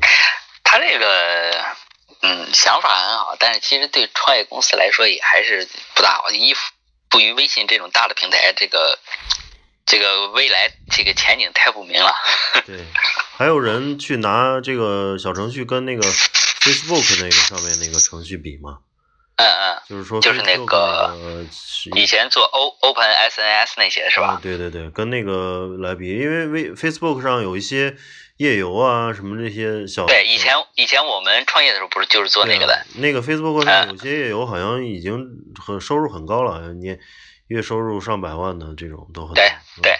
[0.63, 1.77] 他这个。
[2.21, 6.29] 嗯，想法很好，但是其实对创业公司来说也还是不大好。
[6.31, 8.99] 依附于微信这种大的平台，这个
[9.85, 12.13] 这个未来这个前景太不明了。
[12.67, 12.83] 对，
[13.39, 18.79] 还有人去拿这个小程序跟那个 Facebook 那个上面那个程序比吗？
[19.37, 21.15] 嗯嗯，就是说就是那个
[21.95, 24.41] 以前做 O Open SNS 那些是吧？
[24.43, 27.95] 对对对，跟那个来比，因为微 Facebook 上有一些
[28.35, 30.05] 页游啊什么这些小。
[30.05, 32.85] 对，以前以前我们创业的时候不是就是做那个的。
[32.95, 35.25] 那个 Facebook 上有些页游好像已经
[35.65, 36.99] 很收入很高了，年
[37.49, 39.33] 月收入上百万的这种都很。
[39.33, 39.51] 对
[39.83, 39.99] 对，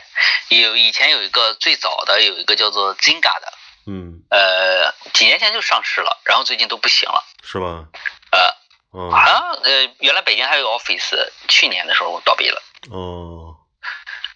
[0.62, 3.53] 有以前有一个最早的有一个叫做 Zinga 的，
[3.88, 7.23] 嗯，呃，几年前就上市了，然后最近都不行了。
[7.43, 7.85] 是吧？
[8.31, 8.59] 呃。
[8.91, 12.59] 好像呃，原来北京还有个 office，去年的时候倒闭了。
[12.89, 13.53] 哦，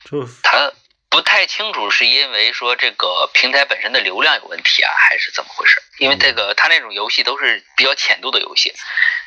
[0.05, 0.71] 就他
[1.09, 5.81] 不太清楚是因为说这个平台本身的流量有问题啊，还是怎么回事？
[5.97, 8.71] 因为这个他那种游戏都是比较浅度的游戏，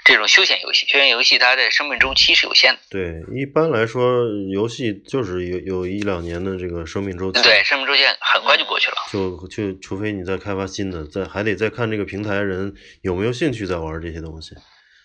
[0.06, 2.80] 这种休闲游戏，休闲游戏它的生命周期是有限的。
[2.88, 7.42] 对，一般来说游戏就是有有一两年的这个生命周期。
[7.42, 8.96] 对，生命周期很快就过去了。
[9.10, 14.54] 就就除非你再开发新的，再还得再看这个平台人有没有兴趣在玩这些东西。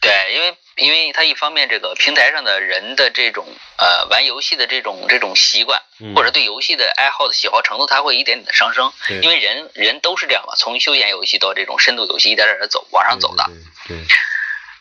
[0.01, 3.47] 对，因为因为它一方面这个平台上的人的这种
[3.79, 5.81] 呃玩游戏的这种这种习惯，
[6.15, 8.91] 或者对游戏的爱好的喜好程度，它会一点点的上升。
[9.23, 13.49] 因为人人都是这样嘛，从休闲游戏到这种深度游戏，一点点的走往上走的。
[13.87, 13.97] 对。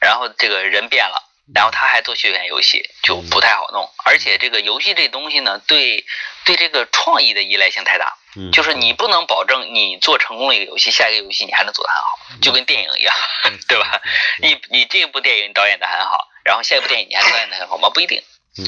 [0.00, 1.22] 然后这个人变了，
[1.54, 3.88] 然后他还做休闲游戏，就不太好弄。
[4.04, 6.04] 而且这个游戏这东西呢，对
[6.44, 8.16] 对这个创意的依赖性太大。
[8.52, 13.12] 就是你不能保证你做成功了一个游戏，下一个游戏你还能做得很好，就跟电影一样，
[13.66, 14.00] 对吧？
[14.40, 17.90] 你你这部电影导演的很好，然后下一部电影你还能导演的很好吗？
[17.90, 18.22] 不一定，
[18.56, 18.64] 嗯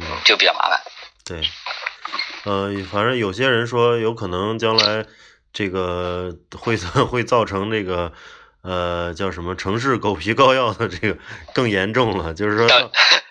[0.00, 0.82] 嗯就比较麻烦。
[1.24, 1.40] 对，
[2.42, 5.06] 呃，反正有些人说有可能将来
[5.52, 8.12] 这个会会造成这个。
[8.68, 11.16] 呃，叫什么城市狗皮膏药的这个
[11.54, 12.68] 更严重了，就是说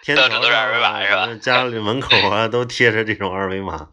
[0.01, 0.41] 天桥上
[0.81, 3.87] 啊，家里门口啊 都贴着这种二维码。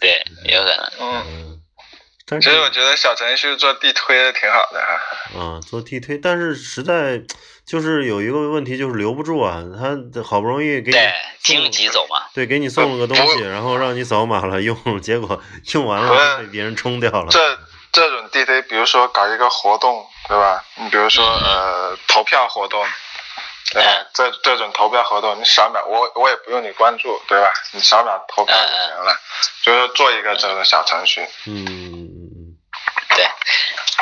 [0.00, 1.24] 对，有可能。
[1.24, 1.58] 嗯。
[2.40, 4.98] 其实我觉得小程序做地推的挺好的啊。
[5.36, 7.22] 嗯，做地推，但是实在
[7.64, 9.62] 就是有一个问题，就是留不住啊。
[9.78, 10.98] 他好不容易给你
[11.44, 12.26] 经急走嘛。
[12.34, 15.40] 对，给你送了个东西，然后让你扫码了用，结果
[15.74, 17.28] 用完了被别人冲掉了。
[17.30, 17.38] 这
[17.92, 20.06] 这种地推，比如说搞一个活动。
[20.32, 20.64] 对吧？
[20.76, 22.82] 你比如说，呃，投票活动，
[23.70, 24.06] 对吧？
[24.14, 27.52] 这这种投票活动，你扫描我，我也不用你关注，对吧？
[27.72, 29.14] 你扫描投票就行了。
[29.62, 31.20] 就是做一个这个小程序。
[31.44, 32.56] 嗯嗯嗯。
[33.14, 33.26] 对。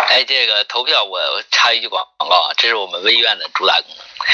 [0.07, 3.97] 哎，这个投票，我插一句广广告啊，这是我们微院的主打功能。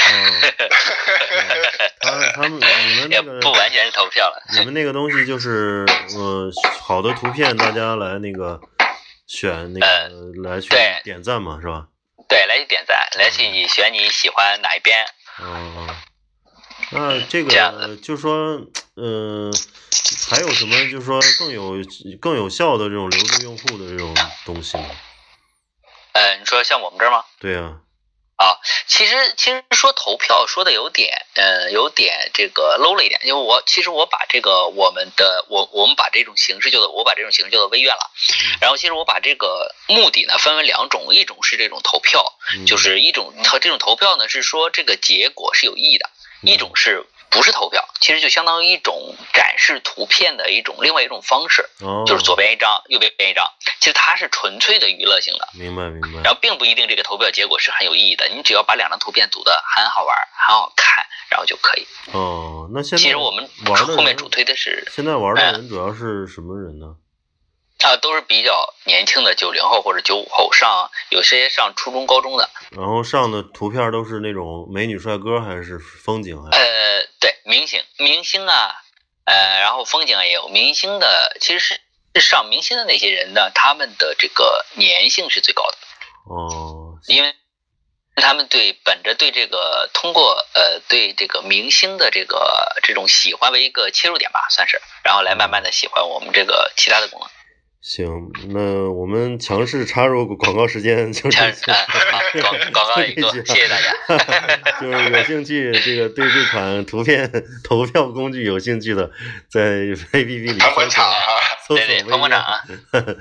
[1.99, 4.39] 他他们你们那个不完全是投票了。
[4.53, 5.83] 你们那个东西就是，
[6.15, 8.61] 呃，好的图片，大家来那个。
[9.27, 10.69] 选那个来去
[11.03, 11.87] 点赞嘛，是吧？
[12.27, 15.05] 对，来去点赞，来去你选你喜欢哪一边。
[15.39, 15.95] 哦，
[16.91, 18.59] 那这个就说，
[18.95, 19.51] 呃，
[20.29, 21.75] 还有什么就是说更有
[22.19, 24.85] 更有效的这种留住用户的这种东西吗？
[26.13, 27.23] 呃，你说像我们这儿吗？
[27.39, 27.61] 对呀。
[27.61, 27.86] 啊，
[28.87, 38.11] 其实其实说投票说的有点，嗯，有点这个 low 了一点，因为我其实我把这个我们的我我们把这种形式叫做我把这种形式叫做微院了，
[38.61, 46.09] 然后其实我把这个目的呢分为两种，一种是这种投票，就是一种它这种投票呢是说这个结果是有意义的，
[46.43, 47.05] 一种是。
[47.29, 51.69] 不是投票，其实就相当于一种展示图片的一种另外一种方式，
[52.05, 53.45] 就是左边一张，右边一张。
[53.79, 56.21] 其实它是纯粹的娱乐性的，明白明白。
[56.23, 60.15] 然后并不一定这个投票结果是很有意义的，你只要把两张图片组的很好玩、
[60.47, 61.87] 很好看，然后就可以。
[62.11, 63.47] 哦，那现在其实我们
[63.95, 66.95] 后面主推的是现在玩的人主要是什么人呢？
[67.83, 72.49] 啊，都是比较年轻的九零后或者九五后，上有些上初中、高中的。
[72.71, 76.35] 然后上的图片都是那种美女帅哥还是风景？
[76.51, 78.75] 呃，对，明星，明星啊，
[79.25, 81.81] 呃，然后风景也有明星的，其实是
[82.15, 85.77] 是上明星的那些人呢，他们的这个粘性是最高的。
[86.29, 86.97] 哦。
[87.05, 87.35] 因为
[88.15, 97.29] 他们对本着对这个通过呃对这个明星的这个这种喜欢为一个切入点吧，算是，然后来慢慢的喜欢我们这个其他的功能。
[97.87, 101.37] 行，那我们强势插入广告时间，就是
[102.41, 104.75] 广广告一个， 谢谢大家。
[104.81, 107.31] 就是有兴趣这个对这款图片
[107.63, 109.09] 投票工具有兴趣的，
[109.49, 111.77] 在 A P P 里搜索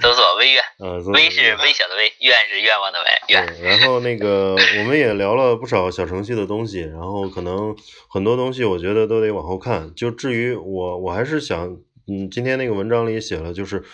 [0.04, 2.98] 搜索微院，搜索微院，微是微小的微，愿是愿望的
[3.28, 3.46] 愿。
[3.62, 7.76] 然后那个我们也聊了不少小程序的东西，然后可能
[8.08, 9.94] 很多东西我觉得都得往后看。
[9.94, 11.76] 就至于我，我还是想，
[12.08, 13.84] 嗯，今天那个文章里写了，就是。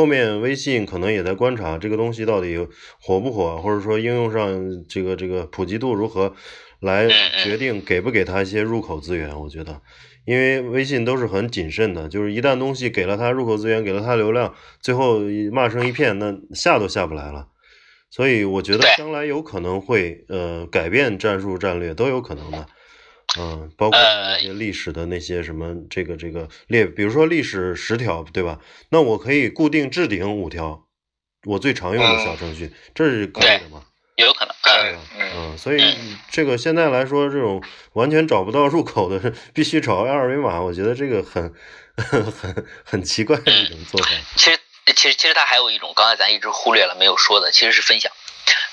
[0.00, 2.56] 后面微信可能也在观察这个东西到底
[3.02, 6.34] 火不火，或者说应用上这个这个普及度如何，
[6.80, 7.06] 来
[7.44, 9.38] 决定给不给他一些入口资源。
[9.38, 9.82] 我觉得，
[10.24, 15.20] 因为微信都是很谨慎的，就是一旦东西给了他入口资源，给了他流量，最后
[15.52, 17.48] 骂声一片，那下都下不来了。
[18.08, 22.66] 所以我觉得将来有可能会呃改变战术战略都有可能的，
[23.38, 28.58] 嗯，包括那些历史的那些什么这个这个列，比如说历史十条对吧？
[28.90, 30.86] 那我可以固定置顶五条，
[31.44, 33.84] 我最常用的小程序，这是可以的吗？
[34.16, 35.00] 有可能，对吧？
[35.36, 35.94] 嗯，所以
[36.30, 37.62] 这个现在来说，这种
[37.92, 41.54] 完全找不到入口的，必须找二维码，我觉得这个很
[41.96, 44.10] 很很奇怪的一种做法。
[44.36, 44.58] 其实。
[44.96, 48.10] 其实，其实它还有一种，刚才咱一直忽略了没有说的，其实是分享。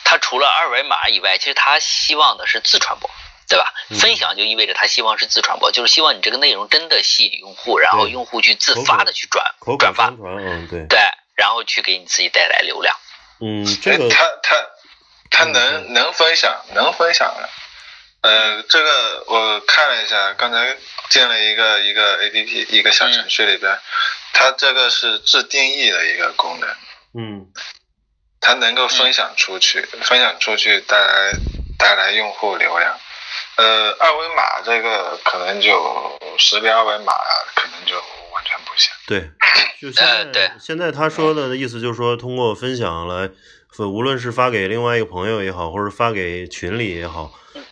[0.04, 3.08] 它除了二维码以外，其实它希望的是自传播，
[3.48, 3.74] 对吧？
[4.00, 9.46] 分享就意味着他希望是自传播，就是希望你这个内容真的吸引用户，然后用户去自发的去转
[9.80, 11.00] 转发，嗯，对，对，
[11.36, 12.96] 然后去给你自己带来流量。
[13.40, 14.56] 嗯，这个他他
[15.30, 17.50] 他能能分享，能分享的。
[18.22, 20.76] 呃，这个我看了一下，刚才
[21.10, 23.80] 建了一个一个 A P P 一个小程序里边。
[24.34, 26.70] 它这个是自定义的一个功能，
[27.18, 27.48] 嗯，
[28.40, 31.32] 它能够分享出去，分享出去带来
[31.80, 33.00] 带来用户流量。
[33.58, 37.14] 呃，二维码这个可能就识别二维码，
[37.56, 38.92] 可能就完全不行。
[39.08, 39.32] 对，
[39.82, 43.30] 就现在现在他说的意思就是说，通过分享来，
[43.80, 47.32] 无论是发给另外一个朋友也好，或者发给群里也好，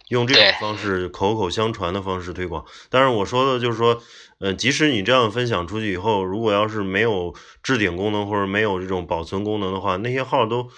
[0.09, 2.65] 用这种方式口口相传的方式推广。
[2.89, 4.01] 但是我说的就是说。
[4.37, 7.33] 呃，即使你这样分享出去以后，如果要是没有
[7.63, 10.69] 置顶功能或者没有这种保存功能的话，那些号都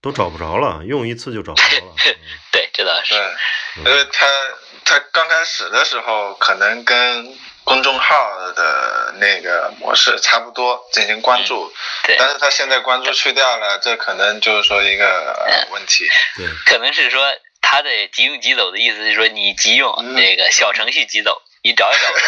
[0.00, 1.92] 都找不着了，用一次就找不着了。
[2.52, 3.16] 对，这倒是。
[3.76, 4.26] 对，因为他
[4.84, 11.72] 他刚开始的时候可能跟公众号的那个模式差不多，进行关注。
[12.04, 12.16] 对。
[12.18, 16.08] 但是他现在关注去掉了，这可能就是说一个问题。
[16.36, 16.46] 对。
[16.66, 17.22] 可能是说
[17.60, 21.40] 他的急用急走的意思是说你急用那个小程序急走。
[21.62, 22.18] 你找一找不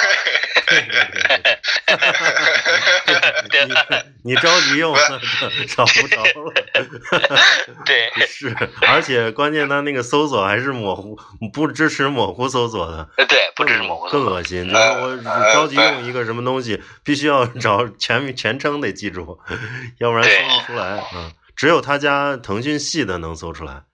[3.49, 4.95] 着，你着急用
[5.74, 6.53] 找不着了。
[7.87, 8.55] 对，是，
[8.87, 11.18] 而且关键他那个搜索还是模糊，
[11.51, 13.09] 不支持模糊搜索的。
[13.26, 14.07] 对，不支持模糊。
[14.11, 15.16] 更恶心，就是我
[15.51, 19.41] 着急用一个什么东西，必须要找全全称得记住，
[19.99, 21.03] 要不然搜不出来。
[21.14, 23.85] 嗯，只有他家腾讯系的能搜出来。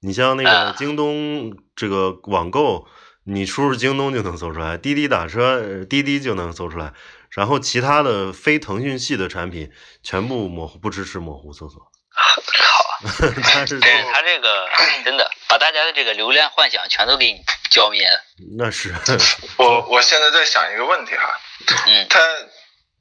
[0.00, 2.86] 你像那个京东这个网购。
[3.24, 6.92] 你输入京东就能搜出来，滴滴打车，滴滴就能搜出来，
[7.30, 9.70] 然后其他的非腾讯系的产品
[10.02, 11.80] 全部模糊，不支持模糊搜索。
[12.10, 12.84] 好，
[13.54, 14.68] 但是对他这个
[15.04, 17.40] 真的把大家的这个流量幻想全都给你
[17.70, 18.20] 浇灭了。
[18.58, 18.92] 那是。
[19.56, 21.38] 我我现在在想一个问题哈，
[21.86, 22.20] 嗯，他，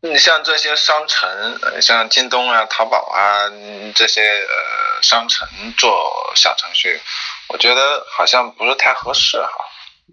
[0.01, 3.49] 你像这些商城，像京东啊、淘宝啊
[3.95, 5.47] 这些呃商城
[5.77, 6.99] 做小程序，
[7.47, 9.65] 我觉得好像不是太合适哈。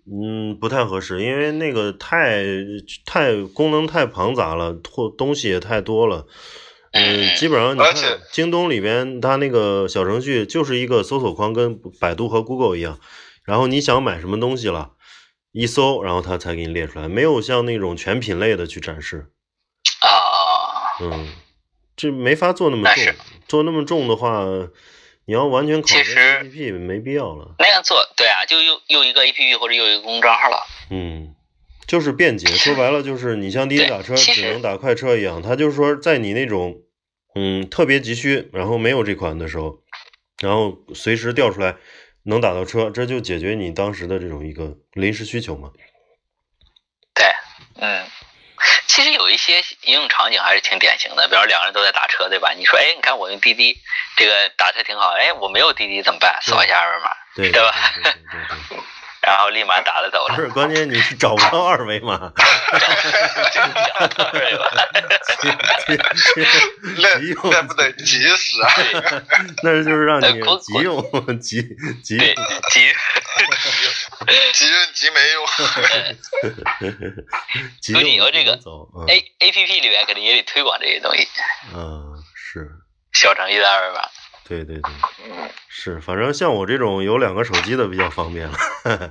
[0.04, 2.44] 嗯，不太合适，因为那个太
[3.04, 6.26] 太功能太庞杂了，或东西也太多了。
[6.92, 7.94] 嗯，基本上你看
[8.32, 12.98] 京东里边，它那个小程序就是一个搜索框，跟百度和 Google 一样。
[13.44, 14.92] 然后你想买什么东西了，
[15.52, 19.26] 一搜，然后它才给你列出来，没有像那种全品类的去展示。
[20.00, 20.08] 啊。
[21.02, 21.28] 嗯，
[21.96, 23.14] 这没法做那么重，
[23.46, 24.44] 做那么重的话。
[25.26, 27.56] 你要完全考虑 A P P 没必要了。
[27.58, 30.64] 那样做，对啊，就又又一个 A P P 或者又一个公众账号了。
[30.90, 31.34] 嗯，
[31.86, 36.76] 就是便捷，说白了就是你像滴滴打车只能打快车一样，它就是说在你那种
[37.34, 39.80] 嗯特别急需，然后没有这款的时候，
[40.40, 41.76] 然后随时调出来
[42.22, 45.72] 能打到车，这就解决你当时的这种一个临时需求嘛。
[47.12, 47.26] 对，
[47.80, 48.06] 嗯。
[49.26, 52.52] 有一些应用场景还是挺典型的，比如两个人都在打车，对吧？
[52.56, 53.76] 你说，哎，你看我用滴滴，
[54.16, 56.38] 这个打车挺好，哎，我没有滴滴怎么办？
[56.42, 57.74] 扫一下二维码，对吧？
[59.26, 60.36] 然后立马打了走了。
[60.36, 62.32] 不是，关键你是找不到二维码。
[66.98, 67.18] 那
[67.50, 68.70] 那不得急死啊！
[69.64, 71.60] 那就是让你急用，急
[72.04, 72.18] 急
[72.70, 72.94] 急
[74.54, 75.46] 急用急没用。
[77.82, 78.52] 所以你要这个
[79.08, 81.26] A A P P 里面肯定也得推广这些东西。
[81.74, 82.70] 嗯，是。
[83.12, 84.02] 小程序的二维码。
[84.48, 84.92] 对对对，
[85.68, 88.56] 是，反正像我这种有两个手机的比较方便了，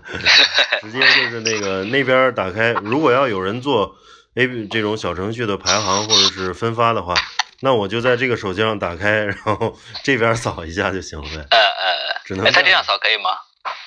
[0.81, 3.97] 直接就是那个那边打开，如果要有人做
[4.35, 7.13] A 这种小程序的排行或者是分发的话，
[7.59, 11.45] 那我就在这个手机上打开，然后这边扫一下就行了呗。
[11.51, 13.31] 呃呃，只能他这样扫可以吗？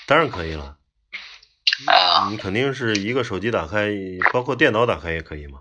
[0.06, 0.76] 当然可以了。
[1.86, 3.88] 啊，你肯定是一个手机打开，
[4.32, 5.60] 包括电脑打开也可以嘛。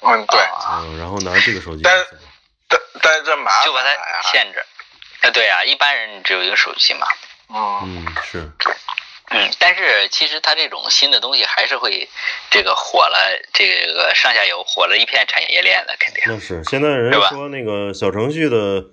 [0.00, 0.40] 嗯，对。
[0.70, 1.82] 嗯，然后拿这个手机。
[1.82, 1.94] 但
[2.68, 4.64] 但但是这麻烦就把它限制。
[5.20, 7.06] 啊，对啊，一般人只有一个手机嘛。
[7.48, 8.50] 嗯，是。
[9.30, 12.08] 嗯，但是其实它这种新的东西还是会
[12.50, 16.22] 这个火了，这个上下游火了一片产业链的，肯定。
[16.26, 18.84] 那是现在人说那个小程序的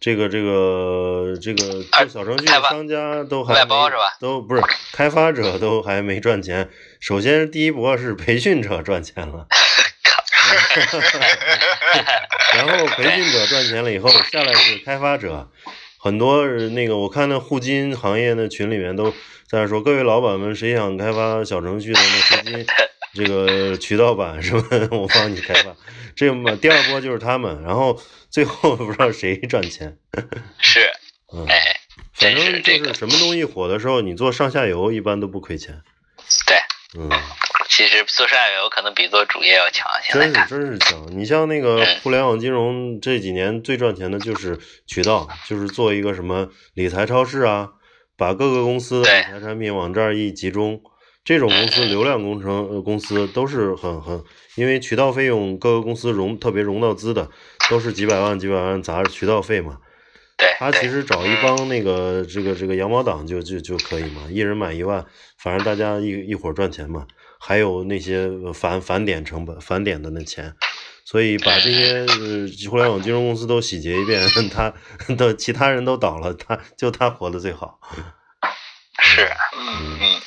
[0.00, 4.16] 这个这个这个做小程序的商家都还外包是吧？
[4.20, 6.70] 都不是开发者都还没赚钱。
[7.00, 9.48] 首先第一波是培训者赚钱了，
[12.54, 15.50] 然后培训者赚钱了以后，下来是开发者。
[16.00, 19.12] 很多那个我看那互金行业的群里面都
[19.50, 22.64] 在说，各位老板们，谁想开发小程序的那互金
[23.18, 24.62] 这个渠道版是吧？
[24.92, 25.74] 我帮你开发。
[26.16, 28.00] 这么第二波就是他们，然后。
[28.30, 29.96] 最后不知道谁赚钱，
[30.58, 30.80] 是，
[31.32, 31.80] 嗯，哎，
[32.12, 35.80] 反正就是什么东西火的时候，你做上下游一般都不亏钱。
[36.46, 36.58] 对，
[37.00, 37.08] 嗯，
[37.70, 39.90] 其实做上下游可能比做主业要强。
[40.10, 41.06] 真是真是强！
[41.10, 47.70] 你像那个互联网金融这几年最赚钱的就是渠道，就是做一个什么理财超市啊，
[48.14, 50.82] 把各个公司的理财产品往这儿一集中，
[51.28, 54.24] 这种公司流量工程公司都是很很，
[54.54, 57.28] 因为渠道费用各个公司融特别融到资的。
[57.68, 59.76] 都是几百万几百万砸着渠道费嘛，
[60.38, 65.04] 对，他其实找一帮那个这个这个羊毛党就就就可以嘛，一人买一万，
[65.36, 67.06] 反正大家一一伙赚钱嘛，
[67.38, 70.54] 还有那些返返点成本返点的那钱，
[71.04, 72.06] 所以把这些
[72.70, 74.72] 互联网金融公司都洗劫一遍， 他
[75.14, 77.78] 的其他人都倒了，他就他活得最好。
[79.02, 80.20] 是，嗯嗯，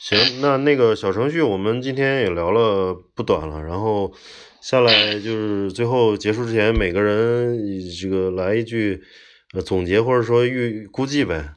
[0.00, 4.12] 行，那那个小程序我们今天也聊了不短了，然后。
[4.60, 7.56] 下来就是最后结束之前，每个人
[7.96, 9.00] 这个来一句
[9.54, 11.50] 呃总结或者说预估计呗。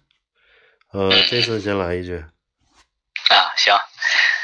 [0.94, 2.18] 呃，Jason 先来一句。
[2.18, 3.76] 啊，行，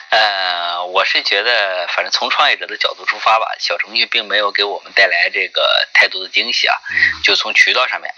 [0.09, 5.61] 呃，我是觉得，反正从创业者的角度出发吧，小程序并没有给我们带来这个
[5.93, 6.73] 太多的惊喜啊。
[7.23, 8.11] 就从渠道上面，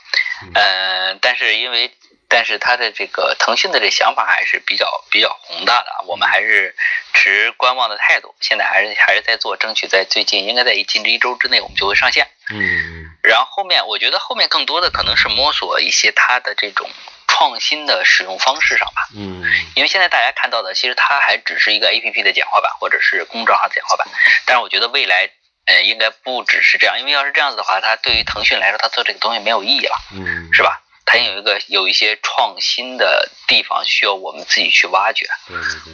[0.55, 1.91] 嗯，但是因为。
[2.29, 6.75] 但是它的这个腾讯的这想法还是比较比较宏大的，我们还是
[7.13, 8.35] 持观望的态度。
[8.39, 12.27] 现在还是还是在做，争取在最近应该在近这一周之内，我们就会上线。
[12.51, 13.09] 嗯。
[13.23, 16.89] 然后后面我觉得后面更多的可能是摸索一些它的这种
[17.27, 19.09] 创新的使用方式上吧。
[19.15, 19.43] 嗯。
[19.75, 24.07] 因为现在大家看到的，其实它还只是一个 A P P 的简化版，或者是公众号的简化版。
[24.45, 25.31] 但是我觉得未来，
[25.65, 29.97] 呃，应该不只是这样，因为要是这样子的话，它对于腾讯来说，它做这个东西没有意义了。
[30.11, 30.53] 嗯。
[30.53, 30.79] 是吧？
[31.11, 35.25] 它有一个有一些创新的地方需要我们自己去挖掘。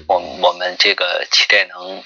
[0.10, 2.04] 我我们这个期待能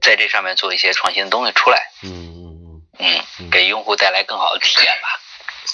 [0.00, 1.92] 在这上面做一些创新的东西出来。
[2.02, 3.22] 嗯嗯嗯。
[3.38, 5.08] 嗯，给用户带来更好的体验吧。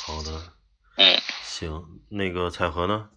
[0.06, 0.52] 好的。
[0.98, 1.18] 嗯。
[1.42, 3.08] 行，那个彩荷呢？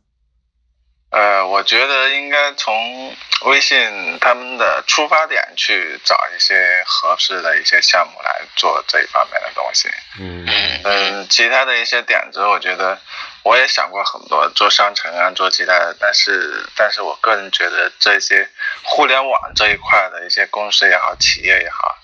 [1.10, 9.89] 呃，我觉得应该从微信他们的出发点去找一些合适的一些项目来做这一方面的东西。
[10.20, 10.45] 嗯
[10.84, 12.99] 嗯，其他的一些点子，我觉得
[13.43, 18.49] 我也想过很多，做商城啊，做其他的，但是但是我个人觉得这些
[18.84, 21.97] 互联网这一块的一些公司也好，企业也好，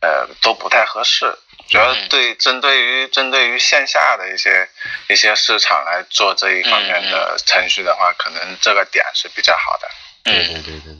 [0.00, 1.34] 呃，都不太合适。
[1.70, 4.68] 主要对针对于针对于线下的一些
[5.08, 9.88] 一些市场来做这一方面的程序的话，可能这个点是比较好的。
[10.24, 10.94] 对对对对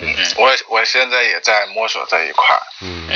[0.00, 0.42] 对，对。
[0.42, 2.58] 我我现在也在摸索这一块。
[2.80, 3.06] 嗯，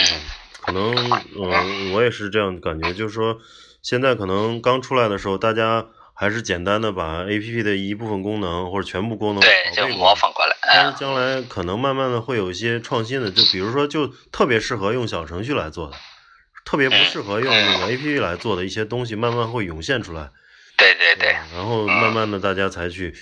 [0.61, 0.95] 可能
[1.35, 3.39] 我，我也是这样感觉，就是说
[3.83, 10.55] 现在可能刚出来的时候，大家还是简单的把 A P P 的一部分功能或者全部功能对就模仿过来。
[10.63, 15.97] 但是将来可能慢慢的会有一些创新的，就比如说就特别适合用小程序来做的。
[16.67, 20.31] 特别不适合用那个 A P P 来做的一些东西，慢慢会涌现出来。
[20.77, 21.33] 对对对。
[21.55, 23.15] 然后慢慢的，大家才去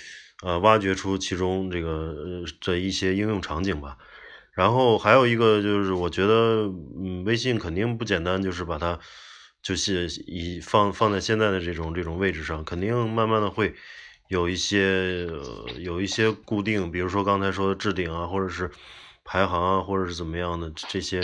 [0.43, 3.97] 呃挖掘出其中这个这一些应用场景吧。
[4.51, 6.63] 然后还有一个就是，我觉得
[6.99, 8.99] 嗯，微信肯定不简单，就是把它
[9.61, 13.75] 就是以放放在现在的这种这种位置上，肯定慢慢的会
[14.27, 15.27] 有一些
[15.77, 18.71] 有一些固定，比如说刚才说的置顶啊，或者是
[19.23, 21.21] 排行啊，或者是怎么样的这些。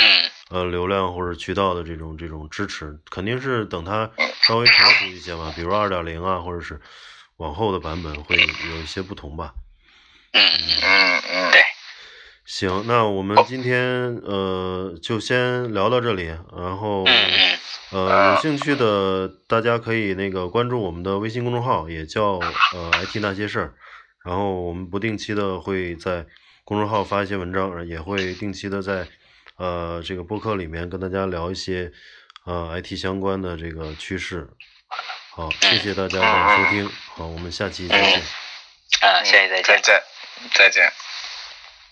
[0.52, 6.82] 呃，流量或者渠道的这种这种支持，肯定是等它稍微成熟一些嘛，比如二点零啊，或者是
[7.38, 9.54] 往后的版本会有一些不同吧。
[10.34, 11.62] 嗯嗯嗯，对。
[12.43, 17.06] 行，那我们今天呃就先聊到这里，然后
[17.91, 22.39] 呃有兴趣的大家可以那个关注我们的微信公众号，也叫
[22.74, 23.74] 呃 IT 那些事儿，
[24.26, 26.26] 然后我们不定期的会在
[26.66, 29.08] 公众号发一些文章，也会定期的在。
[29.62, 31.91] 呃，这个播客里面跟大家聊一些
[32.45, 34.49] 呃 IT 相关的这个趋势。
[35.30, 36.89] 好，谢谢大家的收听。
[37.14, 38.20] 好，我们下期再见。
[39.01, 39.64] 啊，下期再见。
[39.64, 40.01] 再见，
[40.55, 41.11] 再见。